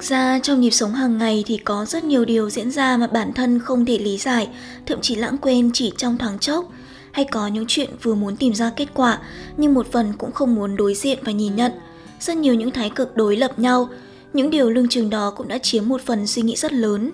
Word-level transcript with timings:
Thực 0.00 0.06
ra 0.06 0.38
trong 0.38 0.60
nhịp 0.60 0.70
sống 0.70 0.92
hàng 0.92 1.18
ngày 1.18 1.44
thì 1.46 1.56
có 1.56 1.84
rất 1.84 2.04
nhiều 2.04 2.24
điều 2.24 2.50
diễn 2.50 2.70
ra 2.70 2.96
mà 2.96 3.06
bản 3.06 3.32
thân 3.32 3.58
không 3.58 3.86
thể 3.86 3.98
lý 3.98 4.18
giải, 4.18 4.48
thậm 4.86 5.00
chí 5.00 5.14
lãng 5.14 5.38
quên 5.38 5.70
chỉ 5.74 5.92
trong 5.96 6.18
thoáng 6.18 6.38
chốc. 6.38 6.72
Hay 7.12 7.24
có 7.24 7.46
những 7.46 7.64
chuyện 7.68 7.90
vừa 8.02 8.14
muốn 8.14 8.36
tìm 8.36 8.54
ra 8.54 8.70
kết 8.76 8.88
quả 8.94 9.18
nhưng 9.56 9.74
một 9.74 9.92
phần 9.92 10.12
cũng 10.18 10.32
không 10.32 10.54
muốn 10.54 10.76
đối 10.76 10.94
diện 10.94 11.18
và 11.22 11.32
nhìn 11.32 11.56
nhận. 11.56 11.72
Rất 12.20 12.36
nhiều 12.36 12.54
những 12.54 12.70
thái 12.70 12.90
cực 12.90 13.16
đối 13.16 13.36
lập 13.36 13.58
nhau, 13.58 13.88
những 14.32 14.50
điều 14.50 14.70
lương 14.70 14.88
chừng 14.88 15.10
đó 15.10 15.32
cũng 15.36 15.48
đã 15.48 15.58
chiếm 15.58 15.88
một 15.88 16.00
phần 16.06 16.26
suy 16.26 16.42
nghĩ 16.42 16.56
rất 16.56 16.72
lớn. 16.72 17.10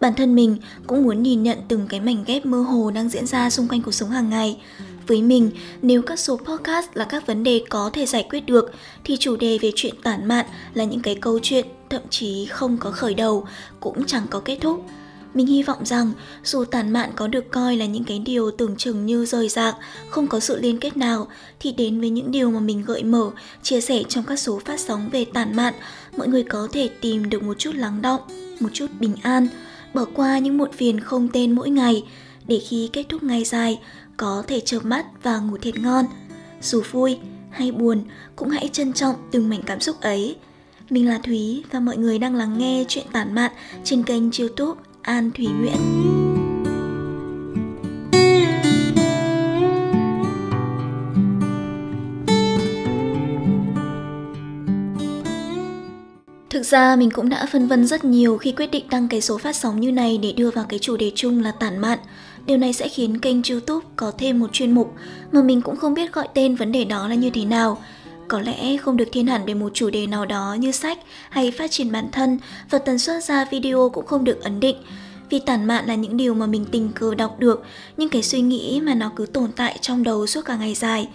Bản 0.00 0.14
thân 0.14 0.34
mình 0.34 0.56
cũng 0.86 1.02
muốn 1.02 1.22
nhìn 1.22 1.42
nhận 1.42 1.58
từng 1.68 1.86
cái 1.88 2.00
mảnh 2.00 2.24
ghép 2.26 2.46
mơ 2.46 2.58
hồ 2.58 2.90
đang 2.90 3.08
diễn 3.08 3.26
ra 3.26 3.50
xung 3.50 3.68
quanh 3.68 3.82
cuộc 3.82 3.94
sống 3.94 4.10
hàng 4.10 4.30
ngày. 4.30 4.60
Với 5.06 5.22
mình, 5.22 5.50
nếu 5.82 6.02
các 6.02 6.18
số 6.18 6.36
podcast 6.36 6.86
là 6.94 7.04
các 7.04 7.26
vấn 7.26 7.44
đề 7.44 7.64
có 7.68 7.90
thể 7.92 8.06
giải 8.06 8.26
quyết 8.30 8.46
được, 8.46 8.72
thì 9.04 9.16
chủ 9.16 9.36
đề 9.36 9.58
về 9.62 9.72
chuyện 9.76 9.94
tản 10.02 10.28
mạn 10.28 10.46
là 10.74 10.84
những 10.84 11.00
cái 11.00 11.14
câu 11.14 11.38
chuyện 11.42 11.66
thậm 11.90 12.02
chí 12.10 12.46
không 12.46 12.76
có 12.78 12.90
khởi 12.90 13.14
đầu, 13.14 13.46
cũng 13.80 14.06
chẳng 14.06 14.26
có 14.30 14.40
kết 14.40 14.58
thúc. 14.60 14.84
Mình 15.34 15.46
hy 15.46 15.62
vọng 15.62 15.86
rằng 15.86 16.12
dù 16.44 16.64
tàn 16.64 16.92
mạn 16.92 17.10
có 17.16 17.26
được 17.26 17.50
coi 17.50 17.76
là 17.76 17.86
những 17.86 18.04
cái 18.04 18.18
điều 18.18 18.50
tưởng 18.50 18.76
chừng 18.76 19.06
như 19.06 19.26
rời 19.26 19.48
rạc, 19.48 19.76
không 20.10 20.26
có 20.26 20.40
sự 20.40 20.60
liên 20.60 20.78
kết 20.78 20.96
nào, 20.96 21.28
thì 21.60 21.72
đến 21.72 22.00
với 22.00 22.10
những 22.10 22.30
điều 22.30 22.50
mà 22.50 22.60
mình 22.60 22.84
gợi 22.86 23.02
mở, 23.02 23.30
chia 23.62 23.80
sẻ 23.80 24.02
trong 24.08 24.24
các 24.24 24.36
số 24.36 24.60
phát 24.64 24.80
sóng 24.80 25.08
về 25.12 25.24
tàn 25.24 25.56
mạn, 25.56 25.74
mọi 26.16 26.28
người 26.28 26.42
có 26.42 26.68
thể 26.72 26.88
tìm 27.00 27.30
được 27.30 27.42
một 27.42 27.58
chút 27.58 27.74
lắng 27.74 28.02
động, 28.02 28.20
một 28.60 28.68
chút 28.72 28.86
bình 29.00 29.14
an, 29.22 29.48
bỏ 29.94 30.04
qua 30.14 30.38
những 30.38 30.58
muộn 30.58 30.72
phiền 30.72 31.00
không 31.00 31.28
tên 31.32 31.52
mỗi 31.52 31.70
ngày, 31.70 32.04
để 32.46 32.60
khi 32.68 32.90
kết 32.92 33.06
thúc 33.08 33.22
ngày 33.22 33.44
dài, 33.44 33.80
có 34.16 34.42
thể 34.46 34.60
chợp 34.60 34.84
mắt 34.84 35.06
và 35.22 35.38
ngủ 35.38 35.56
thiệt 35.56 35.78
ngon. 35.78 36.04
Dù 36.62 36.82
vui 36.90 37.18
hay 37.50 37.72
buồn, 37.72 38.04
cũng 38.36 38.48
hãy 38.48 38.68
trân 38.72 38.92
trọng 38.92 39.16
từng 39.30 39.48
mảnh 39.48 39.62
cảm 39.66 39.80
xúc 39.80 40.00
ấy. 40.00 40.36
Mình 40.90 41.08
là 41.08 41.18
Thúy 41.18 41.62
và 41.70 41.80
mọi 41.80 41.96
người 41.96 42.18
đang 42.18 42.34
lắng 42.34 42.58
nghe 42.58 42.84
chuyện 42.88 43.06
tản 43.12 43.34
mạn 43.34 43.52
trên 43.84 44.02
kênh 44.02 44.22
youtube 44.40 44.80
An 45.02 45.30
Thúy 45.30 45.46
Nguyễn. 45.46 45.76
Thực 56.50 56.62
ra 56.62 56.96
mình 56.96 57.10
cũng 57.10 57.28
đã 57.28 57.46
phân 57.52 57.68
vân 57.68 57.86
rất 57.86 58.04
nhiều 58.04 58.38
khi 58.38 58.52
quyết 58.52 58.70
định 58.70 58.84
đăng 58.90 59.08
cái 59.08 59.20
số 59.20 59.38
phát 59.38 59.56
sóng 59.56 59.80
như 59.80 59.92
này 59.92 60.18
để 60.22 60.32
đưa 60.32 60.50
vào 60.50 60.64
cái 60.68 60.78
chủ 60.78 60.96
đề 60.96 61.12
chung 61.14 61.42
là 61.42 61.52
tản 61.52 61.78
mạn. 61.78 61.98
Điều 62.46 62.56
này 62.56 62.72
sẽ 62.72 62.88
khiến 62.88 63.18
kênh 63.18 63.36
YouTube 63.50 63.86
có 63.96 64.12
thêm 64.18 64.38
một 64.38 64.52
chuyên 64.52 64.72
mục 64.72 64.94
mà 65.32 65.42
mình 65.42 65.62
cũng 65.62 65.76
không 65.76 65.94
biết 65.94 66.12
gọi 66.12 66.28
tên 66.34 66.54
vấn 66.54 66.72
đề 66.72 66.84
đó 66.84 67.08
là 67.08 67.14
như 67.14 67.30
thế 67.30 67.44
nào. 67.44 67.78
Có 68.28 68.40
lẽ 68.40 68.76
không 68.76 68.96
được 68.96 69.08
thiên 69.12 69.26
hẳn 69.26 69.46
về 69.46 69.54
một 69.54 69.74
chủ 69.74 69.90
đề 69.90 70.06
nào 70.06 70.26
đó 70.26 70.56
như 70.58 70.72
sách 70.72 70.98
hay 71.30 71.50
phát 71.50 71.70
triển 71.70 71.92
bản 71.92 72.08
thân 72.12 72.38
và 72.70 72.78
tần 72.78 72.98
suất 72.98 73.24
ra 73.24 73.44
video 73.44 73.90
cũng 73.92 74.06
không 74.06 74.24
được 74.24 74.42
ấn 74.42 74.60
định. 74.60 74.76
Vì 75.30 75.38
tản 75.38 75.64
mạn 75.64 75.86
là 75.86 75.94
những 75.94 76.16
điều 76.16 76.34
mà 76.34 76.46
mình 76.46 76.64
tình 76.64 76.92
cờ 76.94 77.14
đọc 77.14 77.36
được, 77.38 77.62
nhưng 77.96 78.08
cái 78.08 78.22
suy 78.22 78.40
nghĩ 78.40 78.80
mà 78.84 78.94
nó 78.94 79.12
cứ 79.16 79.26
tồn 79.26 79.52
tại 79.56 79.78
trong 79.80 80.02
đầu 80.02 80.26
suốt 80.26 80.44
cả 80.44 80.56
ngày 80.56 80.74
dài. 80.74 81.08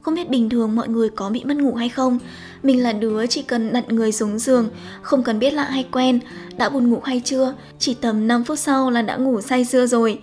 Không 0.00 0.14
biết 0.14 0.30
bình 0.30 0.48
thường 0.48 0.76
mọi 0.76 0.88
người 0.88 1.08
có 1.08 1.30
bị 1.30 1.44
mất 1.44 1.56
ngủ 1.56 1.74
hay 1.74 1.88
không? 1.88 2.18
Mình 2.62 2.82
là 2.82 2.92
đứa 2.92 3.26
chỉ 3.26 3.42
cần 3.42 3.72
đặt 3.72 3.92
người 3.92 4.12
xuống 4.12 4.38
giường, 4.38 4.68
không 5.02 5.22
cần 5.22 5.38
biết 5.38 5.54
lạ 5.54 5.64
hay 5.64 5.86
quen, 5.92 6.20
đã 6.56 6.68
buồn 6.68 6.90
ngủ 6.90 7.00
hay 7.04 7.22
chưa, 7.24 7.54
chỉ 7.78 7.94
tầm 7.94 8.28
5 8.28 8.44
phút 8.44 8.58
sau 8.58 8.90
là 8.90 9.02
đã 9.02 9.16
ngủ 9.16 9.40
say 9.40 9.64
sưa 9.64 9.86
rồi. 9.86 10.18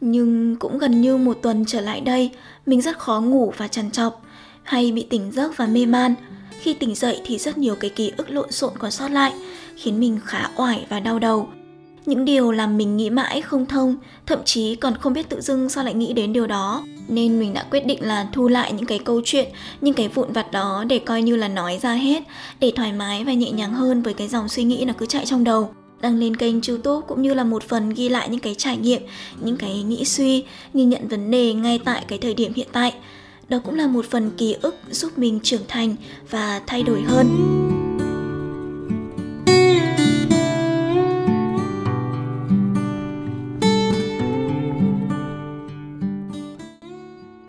Nhưng 0.00 0.56
cũng 0.56 0.78
gần 0.78 1.00
như 1.00 1.16
một 1.16 1.38
tuần 1.42 1.64
trở 1.66 1.80
lại 1.80 2.00
đây, 2.00 2.30
mình 2.66 2.80
rất 2.80 2.98
khó 2.98 3.20
ngủ 3.20 3.52
và 3.56 3.68
trằn 3.68 3.90
trọc, 3.90 4.22
hay 4.62 4.92
bị 4.92 5.06
tỉnh 5.10 5.32
giấc 5.32 5.56
và 5.56 5.66
mê 5.66 5.86
man. 5.86 6.14
Khi 6.60 6.74
tỉnh 6.74 6.94
dậy 6.94 7.20
thì 7.26 7.38
rất 7.38 7.58
nhiều 7.58 7.74
cái 7.74 7.90
ký 7.90 8.12
ức 8.16 8.30
lộn 8.30 8.52
xộn 8.52 8.72
còn 8.78 8.90
sót 8.90 9.08
lại, 9.08 9.32
khiến 9.76 10.00
mình 10.00 10.18
khá 10.24 10.48
oải 10.56 10.86
và 10.88 11.00
đau 11.00 11.18
đầu. 11.18 11.48
Những 12.06 12.24
điều 12.24 12.52
làm 12.52 12.76
mình 12.76 12.96
nghĩ 12.96 13.10
mãi 13.10 13.42
không 13.42 13.66
thông, 13.66 13.96
thậm 14.26 14.38
chí 14.44 14.74
còn 14.74 14.96
không 14.96 15.12
biết 15.12 15.28
tự 15.28 15.40
dưng 15.40 15.68
sao 15.68 15.84
lại 15.84 15.94
nghĩ 15.94 16.12
đến 16.12 16.32
điều 16.32 16.46
đó. 16.46 16.84
Nên 17.08 17.38
mình 17.38 17.54
đã 17.54 17.64
quyết 17.70 17.86
định 17.86 17.98
là 18.00 18.28
thu 18.32 18.48
lại 18.48 18.72
những 18.72 18.86
cái 18.86 18.98
câu 18.98 19.20
chuyện, 19.24 19.48
những 19.80 19.94
cái 19.94 20.08
vụn 20.08 20.32
vặt 20.32 20.52
đó 20.52 20.84
để 20.88 20.98
coi 20.98 21.22
như 21.22 21.36
là 21.36 21.48
nói 21.48 21.78
ra 21.82 21.94
hết, 21.94 22.22
để 22.60 22.72
thoải 22.76 22.92
mái 22.92 23.24
và 23.24 23.32
nhẹ 23.32 23.50
nhàng 23.50 23.74
hơn 23.74 24.02
với 24.02 24.14
cái 24.14 24.28
dòng 24.28 24.48
suy 24.48 24.64
nghĩ 24.64 24.84
nó 24.84 24.94
cứ 24.98 25.06
chạy 25.06 25.26
trong 25.26 25.44
đầu 25.44 25.70
đăng 26.02 26.18
lên 26.18 26.36
kênh 26.36 26.60
youtube 26.68 27.06
cũng 27.08 27.22
như 27.22 27.34
là 27.34 27.44
một 27.44 27.62
phần 27.62 27.90
ghi 27.90 28.08
lại 28.08 28.28
những 28.28 28.40
cái 28.40 28.54
trải 28.54 28.76
nghiệm 28.76 29.02
những 29.40 29.56
cái 29.56 29.82
nghĩ 29.82 30.04
suy 30.04 30.44
nhìn 30.74 30.88
nhận 30.88 31.08
vấn 31.08 31.30
đề 31.30 31.54
ngay 31.54 31.80
tại 31.84 32.04
cái 32.08 32.18
thời 32.18 32.34
điểm 32.34 32.52
hiện 32.54 32.68
tại 32.72 32.94
đó 33.52 33.58
cũng 33.64 33.74
là 33.74 33.86
một 33.86 34.04
phần 34.04 34.30
ký 34.36 34.56
ức 34.62 34.76
giúp 34.90 35.18
mình 35.18 35.40
trưởng 35.42 35.62
thành 35.68 35.96
và 36.30 36.60
thay 36.66 36.82
đổi 36.82 37.02
hơn 37.02 37.26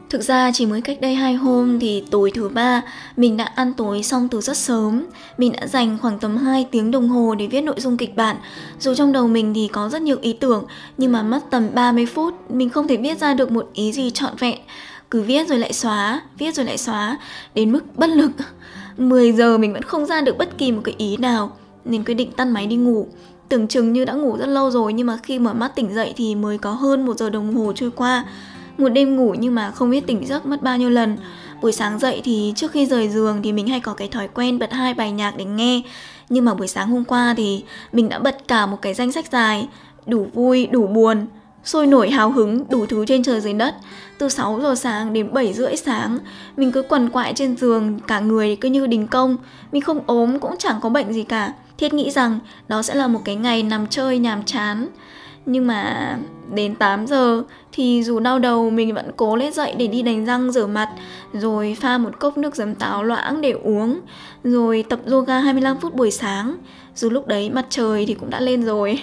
Thực 0.10 0.22
ra 0.22 0.52
chỉ 0.54 0.66
mới 0.66 0.82
cách 0.82 1.02
đây 1.02 1.16
hai 1.16 1.34
hôm 1.34 1.80
thì 1.80 2.04
tối 2.12 2.32
thứ 2.36 2.50
ba, 2.50 2.82
mình 3.18 3.38
đã 3.38 3.44
ăn 3.44 3.74
tối 3.74 4.04
xong 4.04 4.28
từ 4.30 4.42
rất 4.42 4.58
sớm. 4.58 5.06
Mình 5.38 5.52
đã 5.52 5.68
dành 5.68 5.98
khoảng 6.02 6.20
tầm 6.20 6.38
2 6.38 6.68
tiếng 6.72 6.92
đồng 6.92 7.10
hồ 7.10 7.36
để 7.36 7.48
viết 7.48 7.62
nội 7.62 7.76
dung 7.78 7.98
kịch 7.98 8.16
bản. 8.16 8.36
Dù 8.80 8.96
trong 8.96 9.12
đầu 9.12 9.28
mình 9.28 9.54
thì 9.54 9.68
có 9.72 9.90
rất 9.90 10.02
nhiều 10.02 10.18
ý 10.22 10.34
tưởng, 10.34 10.66
nhưng 10.98 11.12
mà 11.12 11.24
mất 11.24 11.40
tầm 11.50 11.70
30 11.74 12.06
phút, 12.06 12.52
mình 12.52 12.70
không 12.70 12.88
thể 12.88 12.98
viết 12.98 13.20
ra 13.20 13.34
được 13.34 13.52
một 13.52 13.70
ý 13.74 13.92
gì 13.92 14.12
trọn 14.12 14.34
vẹn. 14.40 14.60
Cứ 15.14 15.22
viết 15.22 15.48
rồi 15.48 15.60
lại 15.60 15.74
xóa, 15.74 16.22
viết 16.38 16.56
rồi 16.56 16.66
lại 16.66 16.78
xóa. 16.78 17.18
Đến 17.56 17.72
mức 17.72 17.98
bất 17.98 18.10
lực. 18.10 18.32
10 18.98 19.32
giờ 19.32 19.58
mình 19.58 19.74
vẫn 19.74 19.82
không 19.82 20.06
ra 20.06 20.22
được 20.22 20.38
bất 20.38 20.58
kỳ 20.58 20.72
một 20.72 20.82
cái 20.84 20.96
ý 20.98 21.18
nào. 21.18 21.52
Nên 21.86 22.04
quyết 22.04 22.14
định 22.14 22.32
tắt 22.32 22.46
máy 22.46 22.68
đi 22.68 22.76
ngủ. 22.76 23.08
Tưởng 23.50 23.68
chừng 23.68 23.94
như 23.94 24.06
đã 24.06 24.14
ngủ 24.14 24.38
rất 24.38 24.46
lâu 24.46 24.72
rồi 24.72 24.94
nhưng 24.94 25.08
mà 25.08 25.18
khi 25.24 25.40
mở 25.40 25.54
mắt 25.54 25.76
tỉnh 25.76 25.94
dậy 25.94 26.14
thì 26.18 26.36
mới 26.36 26.58
có 26.58 26.72
hơn 26.72 27.06
một 27.06 27.18
giờ 27.18 27.30
đồng 27.30 27.56
hồ 27.56 27.74
trôi 27.76 27.92
qua. 27.92 28.26
Một 28.78 28.90
đêm 28.90 29.16
ngủ 29.16 29.36
nhưng 29.40 29.56
mà 29.56 29.72
không 29.72 29.90
biết 29.90 30.08
tỉnh 30.08 30.28
giấc 30.28 30.46
mất 30.46 30.62
bao 30.62 30.78
nhiêu 30.78 30.90
lần. 30.90 31.18
Buổi 31.62 31.72
sáng 31.72 32.00
dậy 32.00 32.22
thì 32.24 32.54
trước 32.56 32.72
khi 32.72 32.86
rời 32.86 33.10
giường 33.10 33.40
thì 33.44 33.52
mình 33.52 33.68
hay 33.68 33.80
có 33.80 33.94
cái 33.94 34.08
thói 34.08 34.28
quen 34.28 34.60
bật 34.60 34.72
hai 34.72 34.94
bài 34.94 35.12
nhạc 35.12 35.38
để 35.38 35.46
nghe. 35.46 35.82
Nhưng 36.30 36.46
mà 36.46 36.54
buổi 36.54 36.68
sáng 36.68 36.90
hôm 36.90 37.04
qua 37.04 37.34
thì 37.38 37.64
mình 37.92 38.10
đã 38.10 38.20
bật 38.20 38.48
cả 38.48 38.66
một 38.66 38.78
cái 38.82 38.94
danh 38.94 39.12
sách 39.12 39.26
dài. 39.32 39.68
Đủ 40.06 40.28
vui 40.34 40.68
đủ 40.68 40.88
buồn 40.88 41.26
sôi 41.64 41.88
nổi 41.88 42.10
hào 42.10 42.32
hứng 42.32 42.64
đủ 42.70 42.86
thứ 42.86 43.06
trên 43.06 43.24
trời 43.24 43.42
dưới 43.42 43.54
đất. 43.54 43.76
Từ 44.18 44.30
6 44.30 44.60
giờ 44.62 44.76
sáng 44.76 45.14
đến 45.14 45.34
7 45.34 45.54
rưỡi 45.54 45.76
sáng, 45.76 46.20
mình 46.58 46.72
cứ 46.72 46.82
quằn 46.82 47.10
quại 47.10 47.34
trên 47.34 47.58
giường, 47.58 48.00
cả 48.08 48.20
người 48.20 48.56
cứ 48.56 48.70
như 48.70 48.88
đình 48.88 49.08
công. 49.08 49.38
Mình 49.72 49.82
không 49.82 50.00
ốm 50.06 50.40
cũng 50.40 50.56
chẳng 50.60 50.80
có 50.82 50.90
bệnh 50.90 51.14
gì 51.14 51.24
cả. 51.24 51.54
Thiết 51.78 51.94
nghĩ 51.94 52.12
rằng 52.12 52.40
đó 52.68 52.82
sẽ 52.82 52.96
là 52.96 53.08
một 53.08 53.22
cái 53.26 53.36
ngày 53.36 53.64
nằm 53.64 53.88
chơi, 53.88 54.20
nhàm 54.20 54.44
chán. 54.44 54.88
Nhưng 55.46 55.68
mà 55.68 56.16
đến 56.54 56.76
8 56.76 57.08
giờ 57.08 57.44
thì 57.72 58.04
dù 58.04 58.20
đau 58.20 58.40
đầu, 58.40 58.70
mình 58.70 58.94
vẫn 58.94 59.12
cố 59.18 59.36
lết 59.36 59.54
dậy 59.54 59.76
để 59.78 59.88
đi 59.88 60.02
đánh 60.02 60.26
răng 60.26 60.52
rửa 60.52 60.68
mặt, 60.68 60.90
rồi 61.34 61.78
pha 61.80 61.98
một 61.98 62.20
cốc 62.20 62.38
nước 62.38 62.56
giấm 62.56 62.76
táo 62.76 63.04
loãng 63.04 63.42
để 63.42 63.52
uống, 63.52 64.00
rồi 64.44 64.86
tập 64.90 65.00
yoga 65.12 65.40
25 65.40 65.78
phút 65.80 65.96
buổi 65.96 66.12
sáng. 66.12 66.56
Dù 66.96 67.10
lúc 67.10 67.28
đấy 67.28 67.50
mặt 67.50 67.66
trời 67.70 68.06
thì 68.06 68.14
cũng 68.14 68.30
đã 68.30 68.42
lên 68.42 68.64
rồi 68.64 69.00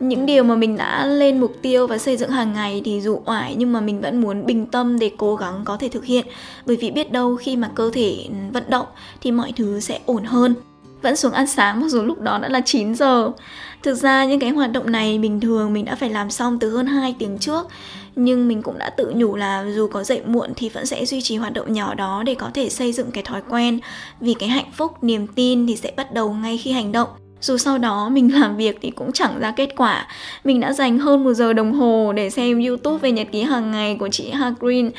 những 0.00 0.26
điều 0.26 0.44
mà 0.44 0.54
mình 0.54 0.76
đã 0.76 1.06
lên 1.06 1.40
mục 1.40 1.56
tiêu 1.62 1.86
và 1.86 1.98
xây 1.98 2.16
dựng 2.16 2.30
hàng 2.30 2.52
ngày 2.52 2.82
thì 2.84 3.00
dù 3.00 3.22
oải 3.24 3.54
nhưng 3.58 3.72
mà 3.72 3.80
mình 3.80 4.00
vẫn 4.00 4.20
muốn 4.20 4.46
bình 4.46 4.66
tâm 4.66 4.98
để 4.98 5.10
cố 5.16 5.36
gắng 5.36 5.62
có 5.64 5.76
thể 5.76 5.88
thực 5.88 6.04
hiện. 6.04 6.26
Bởi 6.66 6.76
vì 6.76 6.90
biết 6.90 7.12
đâu 7.12 7.36
khi 7.36 7.56
mà 7.56 7.70
cơ 7.74 7.90
thể 7.94 8.26
vận 8.52 8.64
động 8.68 8.86
thì 9.20 9.30
mọi 9.30 9.52
thứ 9.56 9.80
sẽ 9.80 9.98
ổn 10.06 10.24
hơn. 10.24 10.54
Vẫn 11.02 11.16
xuống 11.16 11.32
ăn 11.32 11.46
sáng 11.46 11.80
mặc 11.80 11.88
dù 11.88 12.02
lúc 12.02 12.20
đó 12.20 12.38
đã 12.38 12.48
là 12.48 12.60
9 12.64 12.94
giờ. 12.94 13.30
Thực 13.82 13.94
ra 13.94 14.24
những 14.24 14.40
cái 14.40 14.50
hoạt 14.50 14.72
động 14.72 14.92
này 14.92 15.18
bình 15.18 15.40
thường 15.40 15.72
mình 15.72 15.84
đã 15.84 15.94
phải 15.94 16.10
làm 16.10 16.30
xong 16.30 16.58
từ 16.58 16.70
hơn 16.76 16.86
2 16.86 17.14
tiếng 17.18 17.38
trước. 17.38 17.66
Nhưng 18.16 18.48
mình 18.48 18.62
cũng 18.62 18.78
đã 18.78 18.90
tự 18.90 19.12
nhủ 19.16 19.36
là 19.36 19.64
dù 19.74 19.88
có 19.88 20.04
dậy 20.04 20.22
muộn 20.26 20.50
thì 20.56 20.68
vẫn 20.68 20.86
sẽ 20.86 21.04
duy 21.04 21.22
trì 21.22 21.36
hoạt 21.36 21.52
động 21.52 21.72
nhỏ 21.72 21.94
đó 21.94 22.22
để 22.26 22.34
có 22.34 22.50
thể 22.54 22.68
xây 22.68 22.92
dựng 22.92 23.10
cái 23.10 23.22
thói 23.22 23.42
quen. 23.50 23.78
Vì 24.20 24.34
cái 24.34 24.48
hạnh 24.48 24.70
phúc 24.76 24.92
niềm 25.02 25.26
tin 25.26 25.66
thì 25.66 25.76
sẽ 25.76 25.92
bắt 25.96 26.14
đầu 26.14 26.32
ngay 26.32 26.58
khi 26.58 26.72
hành 26.72 26.92
động 26.92 27.08
dù 27.44 27.56
sau 27.56 27.78
đó 27.78 28.08
mình 28.08 28.34
làm 28.40 28.56
việc 28.56 28.78
thì 28.82 28.90
cũng 28.90 29.12
chẳng 29.12 29.38
ra 29.40 29.50
kết 29.50 29.68
quả. 29.76 30.06
Mình 30.44 30.60
đã 30.60 30.72
dành 30.72 30.98
hơn 30.98 31.24
một 31.24 31.32
giờ 31.32 31.52
đồng 31.52 31.72
hồ 31.72 32.12
để 32.16 32.30
xem 32.30 32.64
youtube 32.64 32.98
về 32.98 33.12
nhật 33.12 33.26
ký 33.32 33.42
hàng 33.42 33.70
ngày 33.70 33.96
của 34.00 34.08
chị 34.08 34.30
Ha 34.30 34.52
Green 34.60 34.90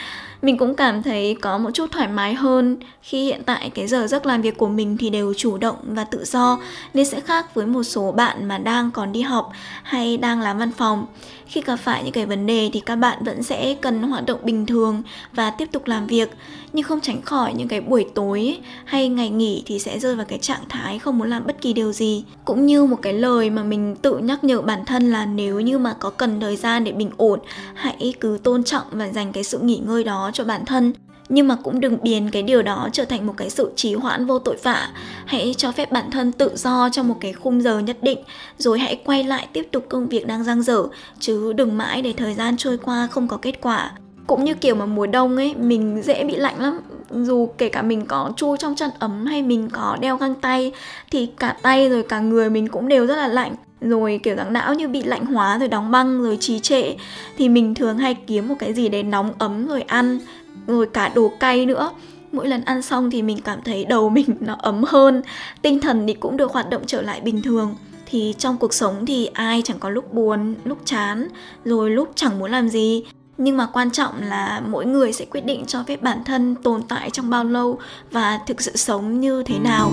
mình 0.45 0.57
cũng 0.57 0.75
cảm 0.75 1.03
thấy 1.03 1.35
có 1.41 1.57
một 1.57 1.71
chút 1.73 1.91
thoải 1.91 2.07
mái 2.07 2.33
hơn 2.33 2.77
khi 3.01 3.25
hiện 3.25 3.41
tại 3.45 3.69
cái 3.69 3.87
giờ 3.87 4.07
giấc 4.07 4.25
làm 4.25 4.41
việc 4.41 4.57
của 4.57 4.67
mình 4.67 4.97
thì 4.97 5.09
đều 5.09 5.33
chủ 5.33 5.57
động 5.57 5.75
và 5.87 6.03
tự 6.03 6.23
do. 6.25 6.59
Nên 6.93 7.05
sẽ 7.05 7.19
khác 7.19 7.55
với 7.55 7.65
một 7.65 7.83
số 7.83 8.11
bạn 8.11 8.45
mà 8.45 8.57
đang 8.57 8.91
còn 8.91 9.11
đi 9.11 9.21
học 9.21 9.51
hay 9.83 10.17
đang 10.17 10.41
làm 10.41 10.57
văn 10.57 10.71
phòng. 10.71 11.05
Khi 11.47 11.61
gặp 11.61 11.75
phải 11.75 12.03
những 12.03 12.13
cái 12.13 12.25
vấn 12.25 12.45
đề 12.45 12.69
thì 12.73 12.79
các 12.79 12.95
bạn 12.95 13.23
vẫn 13.23 13.43
sẽ 13.43 13.75
cần 13.81 14.03
hoạt 14.03 14.25
động 14.25 14.39
bình 14.43 14.65
thường 14.65 15.03
và 15.33 15.49
tiếp 15.49 15.69
tục 15.71 15.87
làm 15.87 16.07
việc. 16.07 16.29
Nhưng 16.73 16.83
không 16.83 17.01
tránh 17.01 17.21
khỏi 17.21 17.53
những 17.53 17.67
cái 17.67 17.81
buổi 17.81 18.05
tối 18.15 18.57
hay 18.85 19.09
ngày 19.09 19.29
nghỉ 19.29 19.63
thì 19.65 19.79
sẽ 19.79 19.99
rơi 19.99 20.15
vào 20.15 20.25
cái 20.25 20.39
trạng 20.39 20.69
thái 20.69 20.99
không 20.99 21.17
muốn 21.17 21.29
làm 21.29 21.47
bất 21.47 21.61
kỳ 21.61 21.73
điều 21.73 21.91
gì. 21.91 22.23
Cũng 22.45 22.65
như 22.65 22.85
một 22.85 22.97
cái 23.01 23.13
lời 23.13 23.49
mà 23.49 23.63
mình 23.63 23.95
tự 23.95 24.17
nhắc 24.17 24.43
nhở 24.43 24.61
bản 24.61 24.85
thân 24.85 25.11
là 25.11 25.25
nếu 25.25 25.59
như 25.59 25.77
mà 25.77 25.93
có 25.99 26.09
cần 26.09 26.39
thời 26.39 26.55
gian 26.55 26.83
để 26.83 26.91
bình 26.91 27.11
ổn, 27.17 27.39
hãy 27.73 28.13
cứ 28.19 28.39
tôn 28.43 28.63
trọng 28.63 28.85
và 28.91 29.07
dành 29.07 29.31
cái 29.31 29.43
sự 29.43 29.59
nghỉ 29.59 29.77
ngơi 29.77 30.03
đó 30.03 30.31
cho 30.35 30.43
bản 30.43 30.65
thân. 30.65 30.93
Nhưng 31.29 31.47
mà 31.47 31.57
cũng 31.63 31.79
đừng 31.79 31.97
biến 32.01 32.29
cái 32.31 32.43
điều 32.43 32.61
đó 32.61 32.89
trở 32.93 33.05
thành 33.05 33.27
một 33.27 33.33
cái 33.37 33.49
sự 33.49 33.71
trì 33.75 33.93
hoãn 33.93 34.25
vô 34.25 34.39
tội 34.39 34.57
vạ. 34.63 34.89
Hãy 35.25 35.55
cho 35.57 35.71
phép 35.71 35.91
bản 35.91 36.11
thân 36.11 36.31
tự 36.31 36.51
do 36.55 36.89
trong 36.89 37.07
một 37.07 37.15
cái 37.21 37.33
khung 37.33 37.61
giờ 37.61 37.79
nhất 37.79 37.97
định, 38.01 38.19
rồi 38.57 38.79
hãy 38.79 39.01
quay 39.05 39.23
lại 39.23 39.47
tiếp 39.53 39.67
tục 39.71 39.85
công 39.89 40.07
việc 40.07 40.27
đang 40.27 40.43
dang 40.43 40.61
dở, 40.61 40.83
chứ 41.19 41.53
đừng 41.53 41.77
mãi 41.77 42.01
để 42.01 42.13
thời 42.17 42.33
gian 42.33 42.57
trôi 42.57 42.77
qua 42.77 43.07
không 43.11 43.27
có 43.27 43.37
kết 43.37 43.61
quả. 43.61 43.91
Cũng 44.27 44.43
như 44.43 44.53
kiểu 44.53 44.75
mà 44.75 44.85
mùa 44.85 45.07
đông 45.07 45.35
ấy, 45.35 45.55
mình 45.55 46.01
dễ 46.01 46.23
bị 46.23 46.35
lạnh 46.35 46.61
lắm. 46.61 46.79
Dù 47.11 47.49
kể 47.57 47.69
cả 47.69 47.81
mình 47.81 48.05
có 48.05 48.31
chui 48.35 48.57
trong 48.57 48.75
chăn 48.75 48.89
ấm 48.99 49.25
hay 49.25 49.43
mình 49.43 49.69
có 49.69 49.97
đeo 50.01 50.17
găng 50.17 50.35
tay, 50.35 50.71
thì 51.11 51.25
cả 51.25 51.57
tay 51.61 51.89
rồi 51.89 52.03
cả 52.03 52.19
người 52.19 52.49
mình 52.49 52.67
cũng 52.67 52.87
đều 52.87 53.07
rất 53.07 53.15
là 53.15 53.27
lạnh 53.27 53.55
rồi 53.89 54.19
kiểu 54.23 54.35
dạng 54.35 54.53
não 54.53 54.73
như 54.73 54.87
bị 54.87 55.03
lạnh 55.03 55.25
hóa 55.25 55.57
rồi 55.57 55.67
đóng 55.67 55.91
băng 55.91 56.23
rồi 56.23 56.37
trì 56.39 56.59
trệ, 56.59 56.95
thì 57.37 57.49
mình 57.49 57.75
thường 57.75 57.97
hay 57.97 58.13
kiếm 58.13 58.47
một 58.47 58.55
cái 58.59 58.73
gì 58.73 58.89
đấy 58.89 59.03
nóng 59.03 59.33
ấm 59.37 59.67
rồi 59.67 59.81
ăn, 59.81 60.19
rồi 60.67 60.85
cả 60.85 61.11
đồ 61.15 61.31
cay 61.39 61.65
nữa. 61.65 61.91
Mỗi 62.31 62.47
lần 62.47 62.61
ăn 62.65 62.81
xong 62.81 63.11
thì 63.11 63.21
mình 63.21 63.37
cảm 63.41 63.59
thấy 63.65 63.85
đầu 63.85 64.09
mình 64.15 64.25
nó 64.39 64.55
ấm 64.59 64.83
hơn, 64.87 65.21
tinh 65.61 65.79
thần 65.79 66.07
thì 66.07 66.13
cũng 66.13 66.37
được 66.37 66.51
hoạt 66.51 66.69
động 66.69 66.81
trở 66.85 67.01
lại 67.01 67.21
bình 67.21 67.41
thường. 67.41 67.75
Thì 68.05 68.35
trong 68.37 68.57
cuộc 68.57 68.73
sống 68.73 69.05
thì 69.05 69.25
ai 69.25 69.61
chẳng 69.65 69.79
có 69.79 69.89
lúc 69.89 70.13
buồn, 70.13 70.55
lúc 70.63 70.77
chán, 70.85 71.27
rồi 71.65 71.89
lúc 71.89 72.11
chẳng 72.15 72.39
muốn 72.39 72.51
làm 72.51 72.69
gì. 72.69 73.03
Nhưng 73.37 73.57
mà 73.57 73.67
quan 73.73 73.91
trọng 73.91 74.13
là 74.21 74.61
mỗi 74.67 74.85
người 74.85 75.13
sẽ 75.13 75.25
quyết 75.25 75.45
định 75.45 75.65
cho 75.65 75.83
phép 75.87 76.01
bản 76.01 76.23
thân 76.25 76.55
tồn 76.55 76.81
tại 76.87 77.09
trong 77.09 77.29
bao 77.29 77.43
lâu 77.43 77.79
và 78.11 78.39
thực 78.47 78.61
sự 78.61 78.75
sống 78.75 79.19
như 79.19 79.43
thế 79.43 79.59
nào. 79.59 79.91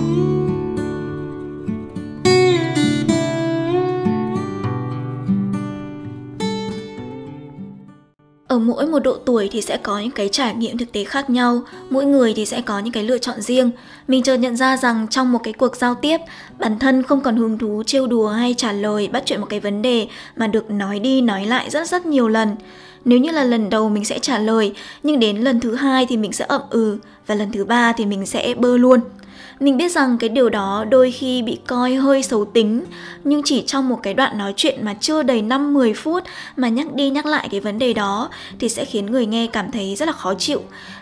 Ở 8.53 8.59
mỗi 8.59 8.87
một 8.87 8.99
độ 8.99 9.17
tuổi 9.25 9.49
thì 9.51 9.61
sẽ 9.61 9.77
có 9.77 9.99
những 9.99 10.11
cái 10.11 10.29
trải 10.29 10.55
nghiệm 10.55 10.77
thực 10.77 10.91
tế 10.91 11.03
khác 11.03 11.29
nhau, 11.29 11.61
mỗi 11.89 12.05
người 12.05 12.33
thì 12.33 12.45
sẽ 12.45 12.61
có 12.61 12.79
những 12.79 12.93
cái 12.93 13.03
lựa 13.03 13.17
chọn 13.17 13.41
riêng. 13.41 13.71
Mình 14.07 14.23
chợt 14.23 14.37
nhận 14.37 14.55
ra 14.55 14.77
rằng 14.77 15.07
trong 15.09 15.31
một 15.31 15.39
cái 15.43 15.53
cuộc 15.53 15.75
giao 15.75 15.95
tiếp, 15.95 16.17
bản 16.59 16.79
thân 16.79 17.03
không 17.03 17.21
còn 17.21 17.37
hứng 17.37 17.57
thú 17.57 17.83
trêu 17.83 18.07
đùa 18.07 18.27
hay 18.29 18.53
trả 18.57 18.71
lời 18.71 19.07
bắt 19.07 19.23
chuyện 19.25 19.41
một 19.41 19.47
cái 19.49 19.59
vấn 19.59 19.81
đề 19.81 20.07
mà 20.35 20.47
được 20.47 20.71
nói 20.71 20.99
đi 20.99 21.21
nói 21.21 21.45
lại 21.45 21.69
rất 21.69 21.89
rất 21.89 22.05
nhiều 22.05 22.27
lần. 22.27 22.55
Nếu 23.05 23.19
như 23.19 23.31
là 23.31 23.43
lần 23.43 23.69
đầu 23.69 23.89
mình 23.89 24.05
sẽ 24.05 24.19
trả 24.19 24.37
lời, 24.37 24.73
nhưng 25.03 25.19
đến 25.19 25.37
lần 25.37 25.59
thứ 25.59 25.75
hai 25.75 26.05
thì 26.05 26.17
mình 26.17 26.33
sẽ 26.33 26.45
ậm 26.47 26.61
ừ 26.69 26.97
và 27.27 27.35
lần 27.35 27.51
thứ 27.51 27.65
ba 27.65 27.93
thì 27.93 28.05
mình 28.05 28.25
sẽ 28.25 28.53
bơ 28.57 28.77
luôn 28.77 28.99
mình 29.59 29.77
biết 29.77 29.91
rằng 29.91 30.17
cái 30.17 30.29
điều 30.29 30.49
đó 30.49 30.85
đôi 30.89 31.11
khi 31.11 31.41
bị 31.41 31.59
coi 31.67 31.95
hơi 31.95 32.23
xấu 32.23 32.45
tính, 32.45 32.83
nhưng 33.23 33.41
chỉ 33.45 33.63
trong 33.67 33.89
một 33.89 33.99
cái 34.03 34.13
đoạn 34.13 34.37
nói 34.37 34.53
chuyện 34.55 34.85
mà 34.85 34.93
chưa 34.93 35.23
đầy 35.23 35.41
5-10 35.41 35.93
phút 35.93 36.23
mà 36.57 36.69
nhắc 36.69 36.93
đi 36.93 37.09
nhắc 37.09 37.25
lại 37.25 37.47
cái 37.51 37.59
vấn 37.59 37.79
đề 37.79 37.93
đó 37.93 38.29
thì 38.59 38.69
sẽ 38.69 38.85
khiến 38.85 39.05
người 39.05 39.25
nghe 39.25 39.47
cảm 39.47 39.71
thấy 39.71 39.95
rất 39.95 40.05
là 40.05 40.11
khó 40.11 40.33
chịu. 40.33 40.61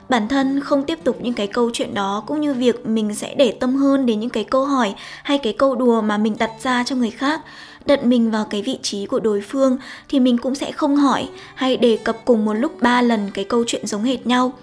Bản 0.10 0.28
thân 0.28 0.60
không 0.60 0.84
tiếp 0.84 1.00
tục 1.04 1.18
những 1.22 1.34
cái 1.34 1.48
câu 1.48 1.70
chuyện 1.74 1.94
đó 1.94 2.24
cũng 2.28 2.42
như 2.42 2.54
việc 2.54 2.86
mình 2.86 3.16
sẽ 3.16 3.36
để 3.36 3.52
tâm 3.52 3.76
hơn 3.76 4.06
đến 4.06 4.20
những 4.20 4.30
cái 4.30 4.44
câu 4.44 4.66
hỏi 4.66 4.94
hay 5.24 5.38
cái 5.38 5.54
câu 5.54 5.76
đùa 5.76 6.02
mà 6.02 6.18
mình 6.18 6.36
đặt 6.40 6.52
ra 6.64 6.84
cho 6.84 6.96
người 6.96 7.12
khác 7.12 7.42
đặt 7.86 8.06
mình 8.06 8.32
vào 8.32 8.46
cái 8.46 8.62
vị 8.62 8.80
trí 8.82 9.06
của 9.06 9.20
đối 9.20 9.42
phương 9.42 9.78
thì 10.10 10.20
mình 10.20 10.38
cũng 10.38 10.56
sẽ 10.56 10.72
không 10.72 10.96
hỏi 10.96 11.30
hay 11.56 11.78
đề 11.78 11.98
cập 11.98 12.18
cùng 12.26 12.46
một 12.46 12.54
lúc 12.54 12.82
ba 12.82 13.02
lần 13.02 13.32
cái 13.34 13.46
câu 13.46 13.64
chuyện 13.68 13.88
giống 13.88 14.04
hệt 14.04 14.28
nhau 14.28 14.54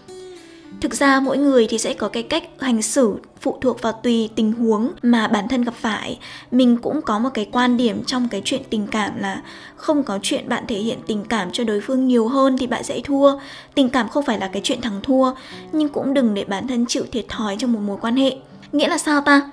thực 0.81 0.95
ra 0.95 1.21
mỗi 1.21 1.39
người 1.39 1.67
thì 1.71 1.79
sẽ 1.79 1.95
có 1.95 2.09
cái 2.09 2.23
cách 2.23 2.45
hành 2.61 2.83
xử 2.83 3.17
phụ 3.41 3.59
thuộc 3.61 3.83
vào 3.83 3.93
tùy 3.93 4.31
tình 4.37 4.53
huống 4.53 4.93
mà 5.03 5.29
bản 5.29 5.49
thân 5.49 5.63
gặp 5.63 5.75
phải. 5.75 6.19
Mình 6.51 6.77
cũng 6.77 7.03
có 7.03 7.19
một 7.19 7.31
cái 7.35 7.49
quan 7.53 7.77
điểm 7.77 8.05
trong 8.05 8.29
cái 8.29 8.43
chuyện 8.45 8.63
tình 8.71 8.87
cảm 8.87 9.19
là 9.19 9.43
không 9.77 10.03
có 10.03 10.19
chuyện 10.23 10.49
bạn 10.49 10.65
thể 10.69 10.79
hiện 10.79 10.99
tình 11.07 11.25
cảm 11.25 11.49
cho 11.53 11.65
đối 11.65 11.81
phương 11.81 12.07
nhiều 12.07 12.29
hơn 12.29 12.59
thì 12.59 12.67
bạn 12.67 12.85
sẽ 12.85 13.01
thua. 13.05 13.39
Tình 13.75 13.89
cảm 13.89 14.09
không 14.09 14.25
phải 14.25 14.39
là 14.39 14.49
cái 14.49 14.63
chuyện 14.65 14.81
thắng 14.81 15.01
thua, 15.03 15.33
nhưng 15.73 15.89
cũng 15.89 16.15
đừng 16.15 16.35
để 16.35 16.45
bản 16.45 16.69
thân 16.69 16.87
chịu 16.87 17.05
thiệt 17.13 17.25
thòi 17.29 17.57
trong 17.59 17.73
một 17.73 17.81
mối 17.81 17.97
quan 18.01 18.17
hệ. 18.17 18.37
Nghĩa 18.73 18.89
là 18.89 18.99
sao 18.99 19.21
ta? 19.21 19.51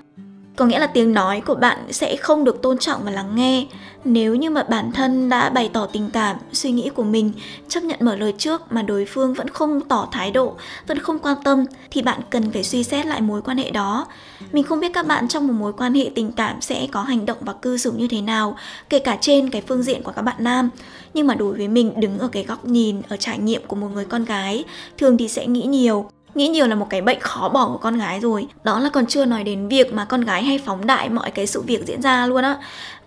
Có 0.56 0.66
nghĩa 0.66 0.80
là 0.80 0.88
tiếng 0.88 1.14
nói 1.14 1.42
của 1.46 1.56
bạn 1.56 1.78
sẽ 1.92 2.16
không 2.16 2.44
được 2.44 2.62
tôn 2.62 2.78
trọng 2.78 3.04
và 3.04 3.12
lắng 3.12 3.36
nghe 3.36 3.66
nếu 4.06 4.36
như 4.36 4.50
mà 4.50 4.63
bản 4.63 4.92
thân 4.92 5.30
đã 5.30 5.50
bày 5.50 5.69
tỏ 5.74 5.86
tình 5.86 6.10
cảm, 6.13 6.38
suy 6.54 6.72
nghĩ 6.72 6.90
của 6.90 7.04
mình, 7.04 7.31
chấp 7.68 7.84
nhận 7.84 8.00
mở 8.02 8.16
lời 8.16 8.34
trước 8.38 8.72
mà 8.72 8.81
đối 8.81 9.06
phương 9.06 9.34
vẫn 9.34 9.50
không 9.50 9.81
tỏ 9.81 10.07
thái 10.12 10.31
độ, 10.31 10.56
vẫn 10.88 11.00
không 11.00 11.19
quan 11.19 11.38
tâm, 11.44 11.66
thì 11.92 12.02
bạn 12.02 12.19
cần 12.30 12.52
phải 12.52 12.63
suy 12.63 12.84
xét 12.84 13.06
lại 13.06 13.22
mối 13.22 13.42
quan 13.42 13.57
hệ 13.57 13.72
đó. 13.72 14.07
Mình 14.52 14.63
không 14.63 14.80
biết 14.80 14.94
các 14.94 15.07
bạn 15.07 15.28
trong 15.28 15.48
một 15.48 15.54
mối 15.54 15.74
quan 15.74 15.94
hệ 15.94 16.10
tình 16.16 16.31
cảm 16.31 16.62
sẽ 16.62 16.88
có 16.92 17.02
hành 17.02 17.25
động 17.25 17.38
và 17.42 17.54
cư 17.54 17.78
xử 17.78 17.92
như 17.92 18.07
thế 18.07 18.22
nào, 18.22 18.57
kể 18.90 19.00
cả 19.00 19.18
trên 19.22 19.50
cái 19.50 19.62
phương 19.68 19.84
diện 19.84 20.04
của 20.04 20.12
các 20.12 20.22
bạn 20.22 20.36
nam. 20.40 20.69
Nhưng 21.13 21.28
mà 21.28 21.36
đối 21.36 21.54
với 21.54 21.68
mình, 21.68 22.00
đứng 22.00 22.19
ở 22.19 22.28
cái 22.28 22.44
góc 22.44 22.66
nhìn, 22.66 23.02
ở 23.10 23.18
trải 23.18 23.40
nghiệm 23.40 23.62
của 23.68 23.75
một 23.75 23.88
người 23.94 24.06
con 24.06 24.25
gái, 24.25 24.63
thường 24.98 25.18
thì 25.18 25.28
sẽ 25.28 25.48
nghĩ 25.48 25.62
nhiều 25.62 26.10
nghĩ 26.36 26.48
nhiều 26.48 26.68
là 26.68 26.76
một 26.76 26.88
cái 26.90 27.02
bệnh 27.02 27.20
khó 27.20 27.50
bỏ 27.50 27.68
của 27.68 27.78
con 27.78 27.98
gái 27.98 28.20
rồi. 28.20 28.48
Đó 28.64 28.80
là 28.80 28.90
còn 28.90 29.06
chưa 29.06 29.26
nói 29.26 29.44
đến 29.44 29.68
việc 29.68 29.94
mà 29.94 30.06
con 30.06 30.22
gái 30.22 30.44
hay 30.44 30.58
phóng 30.58 30.86
đại 30.86 31.10
mọi 31.10 31.32
cái 31.32 31.48
sự 31.48 31.62
việc 31.62 31.86
diễn 31.88 32.02
ra 32.02 32.28
luôn 32.28 32.44
á. 32.44 32.58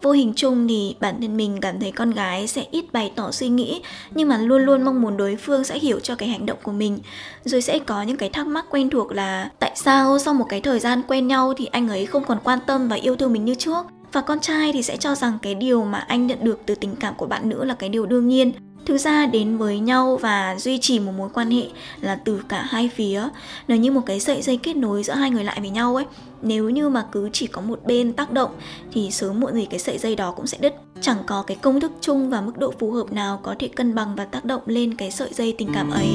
Vô 0.03 0.13
hình 0.13 0.33
chung 0.37 0.69
thì 0.69 0.97
bản 1.01 1.21
thân 1.21 1.37
mình 1.37 1.61
cảm 1.61 1.81
thấy 1.81 1.93
con 1.93 2.11
gái 2.11 2.47
sẽ 2.47 2.65
ít 2.71 2.93
bày 2.93 3.13
tỏ 3.17 3.31
suy 3.31 3.49
nghĩ, 3.49 3.83
nhưng 4.15 4.29
mà 4.29 4.39
luôn 4.39 4.63
luôn 4.63 4.83
mong 4.83 5.03
muốn 5.03 5.17
đối 5.17 5.37
phương 5.37 5.65
sẽ 5.65 5.79
hiểu 5.79 6.01
cho 6.01 6.15
cái 6.15 6.29
hành 6.29 6.47
động 6.47 6.59
của 6.63 6.73
mình. 6.73 6.99
Rồi 7.45 7.63
sẽ 7.63 7.79
có 7.79 8.03
những 8.03 8.17
cái 8.17 8.29
thắc 8.29 8.47
mắc 8.47 8.65
quen 8.71 8.91
thuộc 8.91 9.13
là 9.13 9.51
tại 9.59 9.73
sao 9.75 10.19
sau 10.19 10.35
một 10.35 10.47
cái 10.49 10.61
thời 10.61 10.79
gian 10.79 11.03
quen 11.09 11.29
nhau 11.29 11.55
thì 11.57 11.67
anh 11.67 11.89
ấy 11.89 12.07
không 12.07 12.25
còn 12.25 12.39
quan 12.45 12.59
tâm 12.67 12.89
và 12.89 12.97
yêu 12.97 13.17
thương 13.17 13.33
mình 13.33 13.45
như 13.45 13.55
trước? 13.55 13.87
Và 14.13 14.21
con 14.21 14.41
trai 14.41 14.73
thì 14.73 14.83
sẽ 14.83 14.97
cho 14.97 15.15
rằng 15.15 15.39
cái 15.43 15.55
điều 15.55 15.85
mà 15.85 15.99
anh 15.99 16.27
nhận 16.27 16.45
được 16.45 16.61
từ 16.67 16.75
tình 16.75 16.97
cảm 16.97 17.15
của 17.15 17.27
bạn 17.27 17.49
nữ 17.49 17.65
là 17.65 17.75
cái 17.75 17.89
điều 17.89 18.07
đương 18.07 18.29
nhiên 18.29 18.53
thực 18.89 18.99
ra 18.99 19.27
đến 19.27 19.57
với 19.57 19.79
nhau 19.79 20.19
và 20.23 20.57
duy 20.59 20.79
trì 20.79 20.99
một 20.99 21.13
mối 21.17 21.29
quan 21.35 21.51
hệ 21.51 21.63
là 22.01 22.15
từ 22.15 22.43
cả 22.49 22.67
hai 22.69 22.91
phía. 22.95 23.29
Nó 23.69 23.75
như 23.75 23.93
một 23.93 24.01
cái 24.07 24.21
sợi 24.21 24.43
dây 24.43 24.57
kết 24.57 24.77
nối 24.77 25.03
giữa 25.03 25.13
hai 25.13 25.31
người 25.31 25.45
lại 25.45 25.59
với 25.61 25.71
nhau 25.71 25.97
ấy, 25.97 26.05
nếu 26.43 26.71
như 26.71 26.89
mà 26.89 27.07
cứ 27.13 27.31
chỉ 27.33 27.47
có 27.47 27.61
một 27.61 27.81
bên 27.87 28.13
tác 28.13 28.33
động, 28.33 28.51
thì 28.93 29.11
sớm 29.11 29.41
muộn 29.41 29.55
gì 29.55 29.65
cái 29.65 29.79
sợi 29.79 29.99
dây 29.99 30.17
đó 30.17 30.33
cũng 30.37 30.47
sẽ 30.47 30.59
đứt. 30.61 30.75
Chẳng 31.01 31.17
có 31.27 31.43
cái 31.43 31.57
công 31.57 31.81
thức 31.81 31.93
chung 32.01 32.31
và 32.31 32.41
mức 32.41 32.59
độ 32.59 32.73
phù 32.79 32.91
hợp 32.91 33.13
nào 33.13 33.41
có 33.43 33.55
thể 33.59 33.69
cân 33.69 33.95
bằng 33.95 34.15
và 34.17 34.25
tác 34.25 34.45
động 34.45 34.63
lên 34.67 34.95
cái 34.95 35.11
sợi 35.11 35.29
dây 35.33 35.55
tình 35.59 35.69
cảm 35.75 35.91
ấy. 35.91 36.09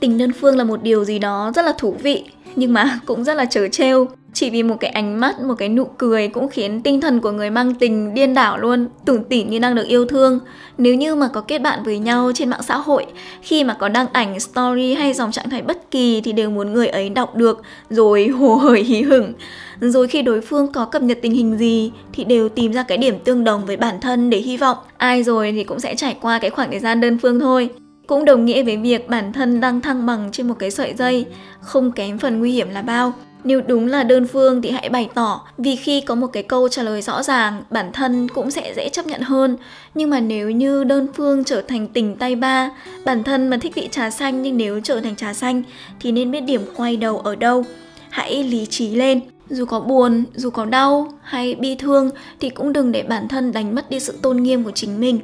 Tình 0.00 0.18
đơn 0.18 0.32
phương 0.40 0.56
là 0.56 0.64
một 0.64 0.82
điều 0.82 1.04
gì 1.04 1.18
đó 1.18 1.52
rất 1.54 1.64
là 1.64 1.72
thú 1.78 1.96
vị 2.02 2.24
nhưng 2.56 2.72
mà 2.72 2.98
cũng 3.06 3.24
rất 3.24 3.34
là 3.34 3.44
trớ 3.44 3.68
trêu. 3.68 4.08
Chỉ 4.34 4.50
vì 4.50 4.62
một 4.62 4.76
cái 4.80 4.90
ánh 4.90 5.20
mắt, 5.20 5.40
một 5.40 5.54
cái 5.58 5.68
nụ 5.68 5.84
cười 5.84 6.28
cũng 6.28 6.48
khiến 6.48 6.82
tinh 6.82 7.00
thần 7.00 7.20
của 7.20 7.30
người 7.30 7.50
mang 7.50 7.74
tình 7.74 8.14
điên 8.14 8.34
đảo 8.34 8.58
luôn 8.58 8.88
tưởng 9.04 9.24
tỉn 9.24 9.50
như 9.50 9.58
đang 9.58 9.74
được 9.74 9.88
yêu 9.88 10.06
thương. 10.06 10.38
Nếu 10.78 10.94
như 10.94 11.14
mà 11.14 11.28
có 11.28 11.40
kết 11.40 11.58
bạn 11.58 11.82
với 11.84 11.98
nhau 11.98 12.32
trên 12.34 12.50
mạng 12.50 12.62
xã 12.62 12.76
hội, 12.76 13.06
khi 13.42 13.64
mà 13.64 13.74
có 13.74 13.88
đăng 13.88 14.06
ảnh, 14.12 14.40
story 14.40 14.94
hay 14.94 15.12
dòng 15.12 15.32
trạng 15.32 15.50
thái 15.50 15.62
bất 15.62 15.90
kỳ 15.90 16.20
thì 16.20 16.32
đều 16.32 16.50
muốn 16.50 16.72
người 16.72 16.88
ấy 16.88 17.08
đọc 17.08 17.36
được, 17.36 17.62
rồi 17.90 18.26
hồ 18.38 18.54
hởi 18.54 18.82
hí 18.82 19.02
hửng. 19.02 19.32
Rồi 19.80 20.08
khi 20.08 20.22
đối 20.22 20.40
phương 20.40 20.72
có 20.72 20.84
cập 20.84 21.02
nhật 21.02 21.18
tình 21.22 21.32
hình 21.32 21.58
gì 21.58 21.92
thì 22.12 22.24
đều 22.24 22.48
tìm 22.48 22.72
ra 22.72 22.82
cái 22.82 22.98
điểm 22.98 23.18
tương 23.24 23.44
đồng 23.44 23.66
với 23.66 23.76
bản 23.76 24.00
thân 24.00 24.30
để 24.30 24.38
hy 24.38 24.56
vọng. 24.56 24.78
Ai 24.96 25.22
rồi 25.22 25.52
thì 25.52 25.64
cũng 25.64 25.80
sẽ 25.80 25.94
trải 25.94 26.16
qua 26.20 26.38
cái 26.38 26.50
khoảng 26.50 26.70
thời 26.70 26.80
gian 26.80 27.00
đơn 27.00 27.18
phương 27.18 27.40
thôi 27.40 27.70
cũng 28.06 28.24
đồng 28.24 28.44
nghĩa 28.44 28.62
với 28.62 28.76
việc 28.76 29.08
bản 29.08 29.32
thân 29.32 29.60
đang 29.60 29.80
thăng 29.80 30.06
bằng 30.06 30.28
trên 30.32 30.48
một 30.48 30.54
cái 30.58 30.70
sợi 30.70 30.94
dây, 30.94 31.26
không 31.60 31.92
kém 31.92 32.18
phần 32.18 32.38
nguy 32.38 32.52
hiểm 32.52 32.70
là 32.70 32.82
bao. 32.82 33.12
Nếu 33.44 33.60
đúng 33.60 33.86
là 33.86 34.02
đơn 34.02 34.26
phương 34.26 34.62
thì 34.62 34.70
hãy 34.70 34.88
bày 34.88 35.08
tỏ, 35.14 35.46
vì 35.58 35.76
khi 35.76 36.00
có 36.00 36.14
một 36.14 36.26
cái 36.26 36.42
câu 36.42 36.68
trả 36.68 36.82
lời 36.82 37.02
rõ 37.02 37.22
ràng, 37.22 37.62
bản 37.70 37.92
thân 37.92 38.28
cũng 38.28 38.50
sẽ 38.50 38.72
dễ 38.76 38.88
chấp 38.88 39.06
nhận 39.06 39.20
hơn. 39.20 39.56
Nhưng 39.94 40.10
mà 40.10 40.20
nếu 40.20 40.50
như 40.50 40.84
đơn 40.84 41.06
phương 41.14 41.44
trở 41.44 41.62
thành 41.62 41.88
tình 41.88 42.16
tay 42.16 42.36
ba, 42.36 42.70
bản 43.04 43.22
thân 43.22 43.48
mà 43.48 43.56
thích 43.56 43.74
vị 43.74 43.88
trà 43.90 44.10
xanh 44.10 44.42
nhưng 44.42 44.56
nếu 44.56 44.80
trở 44.80 45.00
thành 45.00 45.16
trà 45.16 45.34
xanh 45.34 45.62
thì 46.00 46.12
nên 46.12 46.30
biết 46.30 46.40
điểm 46.40 46.62
quay 46.76 46.96
đầu 46.96 47.18
ở 47.18 47.36
đâu. 47.36 47.64
Hãy 48.10 48.44
lý 48.44 48.66
trí 48.66 48.94
lên, 48.94 49.20
dù 49.48 49.64
có 49.64 49.80
buồn, 49.80 50.24
dù 50.34 50.50
có 50.50 50.64
đau 50.64 51.12
hay 51.22 51.54
bi 51.54 51.74
thương 51.74 52.10
thì 52.40 52.50
cũng 52.50 52.72
đừng 52.72 52.92
để 52.92 53.02
bản 53.02 53.28
thân 53.28 53.52
đánh 53.52 53.74
mất 53.74 53.90
đi 53.90 54.00
sự 54.00 54.18
tôn 54.22 54.36
nghiêm 54.36 54.64
của 54.64 54.70
chính 54.70 55.00
mình. 55.00 55.20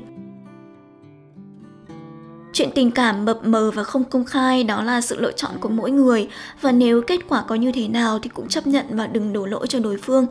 Chuyện 2.58 2.70
tình 2.74 2.90
cảm 2.90 3.24
mập 3.24 3.44
mờ 3.44 3.70
và 3.70 3.84
không 3.84 4.04
công 4.04 4.24
khai 4.24 4.64
đó 4.64 4.82
là 4.82 5.00
sự 5.00 5.20
lựa 5.20 5.32
chọn 5.32 5.50
của 5.60 5.68
mỗi 5.68 5.90
người 5.90 6.28
và 6.60 6.72
nếu 6.72 7.02
kết 7.02 7.20
quả 7.28 7.42
có 7.48 7.54
như 7.54 7.72
thế 7.72 7.88
nào 7.88 8.18
thì 8.18 8.30
cũng 8.34 8.48
chấp 8.48 8.66
nhận 8.66 8.86
và 8.90 9.06
đừng 9.06 9.32
đổ 9.32 9.46
lỗi 9.46 9.66
cho 9.66 9.80
đối 9.80 9.96
phương. 9.96 10.26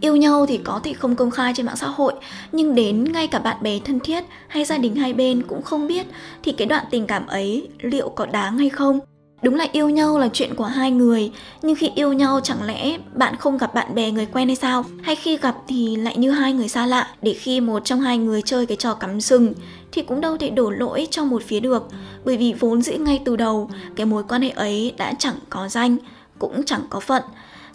Yêu 0.00 0.16
nhau 0.16 0.46
thì 0.46 0.58
có 0.58 0.80
thể 0.84 0.92
không 0.92 1.16
công 1.16 1.30
khai 1.30 1.52
trên 1.56 1.66
mạng 1.66 1.76
xã 1.76 1.86
hội, 1.86 2.12
nhưng 2.52 2.74
đến 2.74 3.12
ngay 3.12 3.26
cả 3.26 3.38
bạn 3.38 3.56
bè 3.62 3.78
thân 3.84 4.00
thiết 4.00 4.24
hay 4.48 4.64
gia 4.64 4.78
đình 4.78 4.96
hai 4.96 5.12
bên 5.12 5.42
cũng 5.42 5.62
không 5.62 5.86
biết 5.86 6.06
thì 6.42 6.52
cái 6.52 6.66
đoạn 6.66 6.84
tình 6.90 7.06
cảm 7.06 7.26
ấy 7.26 7.68
liệu 7.80 8.08
có 8.08 8.26
đáng 8.26 8.58
hay 8.58 8.68
không? 8.68 9.00
Đúng 9.42 9.54
là 9.54 9.66
yêu 9.72 9.88
nhau 9.88 10.18
là 10.18 10.28
chuyện 10.32 10.54
của 10.54 10.64
hai 10.64 10.90
người, 10.90 11.32
nhưng 11.62 11.76
khi 11.76 11.90
yêu 11.94 12.12
nhau 12.12 12.40
chẳng 12.42 12.62
lẽ 12.62 12.98
bạn 13.14 13.36
không 13.36 13.58
gặp 13.58 13.74
bạn 13.74 13.94
bè 13.94 14.10
người 14.10 14.26
quen 14.26 14.48
hay 14.48 14.56
sao? 14.56 14.84
Hay 15.02 15.16
khi 15.16 15.36
gặp 15.36 15.56
thì 15.68 15.96
lại 15.96 16.16
như 16.16 16.30
hai 16.30 16.52
người 16.52 16.68
xa 16.68 16.86
lạ, 16.86 17.08
để 17.22 17.32
khi 17.34 17.60
một 17.60 17.84
trong 17.84 18.00
hai 18.00 18.18
người 18.18 18.42
chơi 18.42 18.66
cái 18.66 18.76
trò 18.76 18.94
cắm 18.94 19.20
sừng 19.20 19.54
thì 19.92 20.02
cũng 20.02 20.20
đâu 20.20 20.36
thể 20.36 20.50
đổ 20.50 20.70
lỗi 20.70 21.08
cho 21.10 21.24
một 21.24 21.42
phía 21.46 21.60
được, 21.60 21.88
bởi 22.24 22.36
vì 22.36 22.52
vốn 22.52 22.82
dĩ 22.82 22.96
ngay 22.96 23.20
từ 23.24 23.36
đầu 23.36 23.70
cái 23.96 24.06
mối 24.06 24.22
quan 24.28 24.42
hệ 24.42 24.50
ấy 24.50 24.94
đã 24.96 25.12
chẳng 25.18 25.36
có 25.50 25.68
danh, 25.68 25.96
cũng 26.38 26.64
chẳng 26.64 26.82
có 26.90 27.00
phận. 27.00 27.22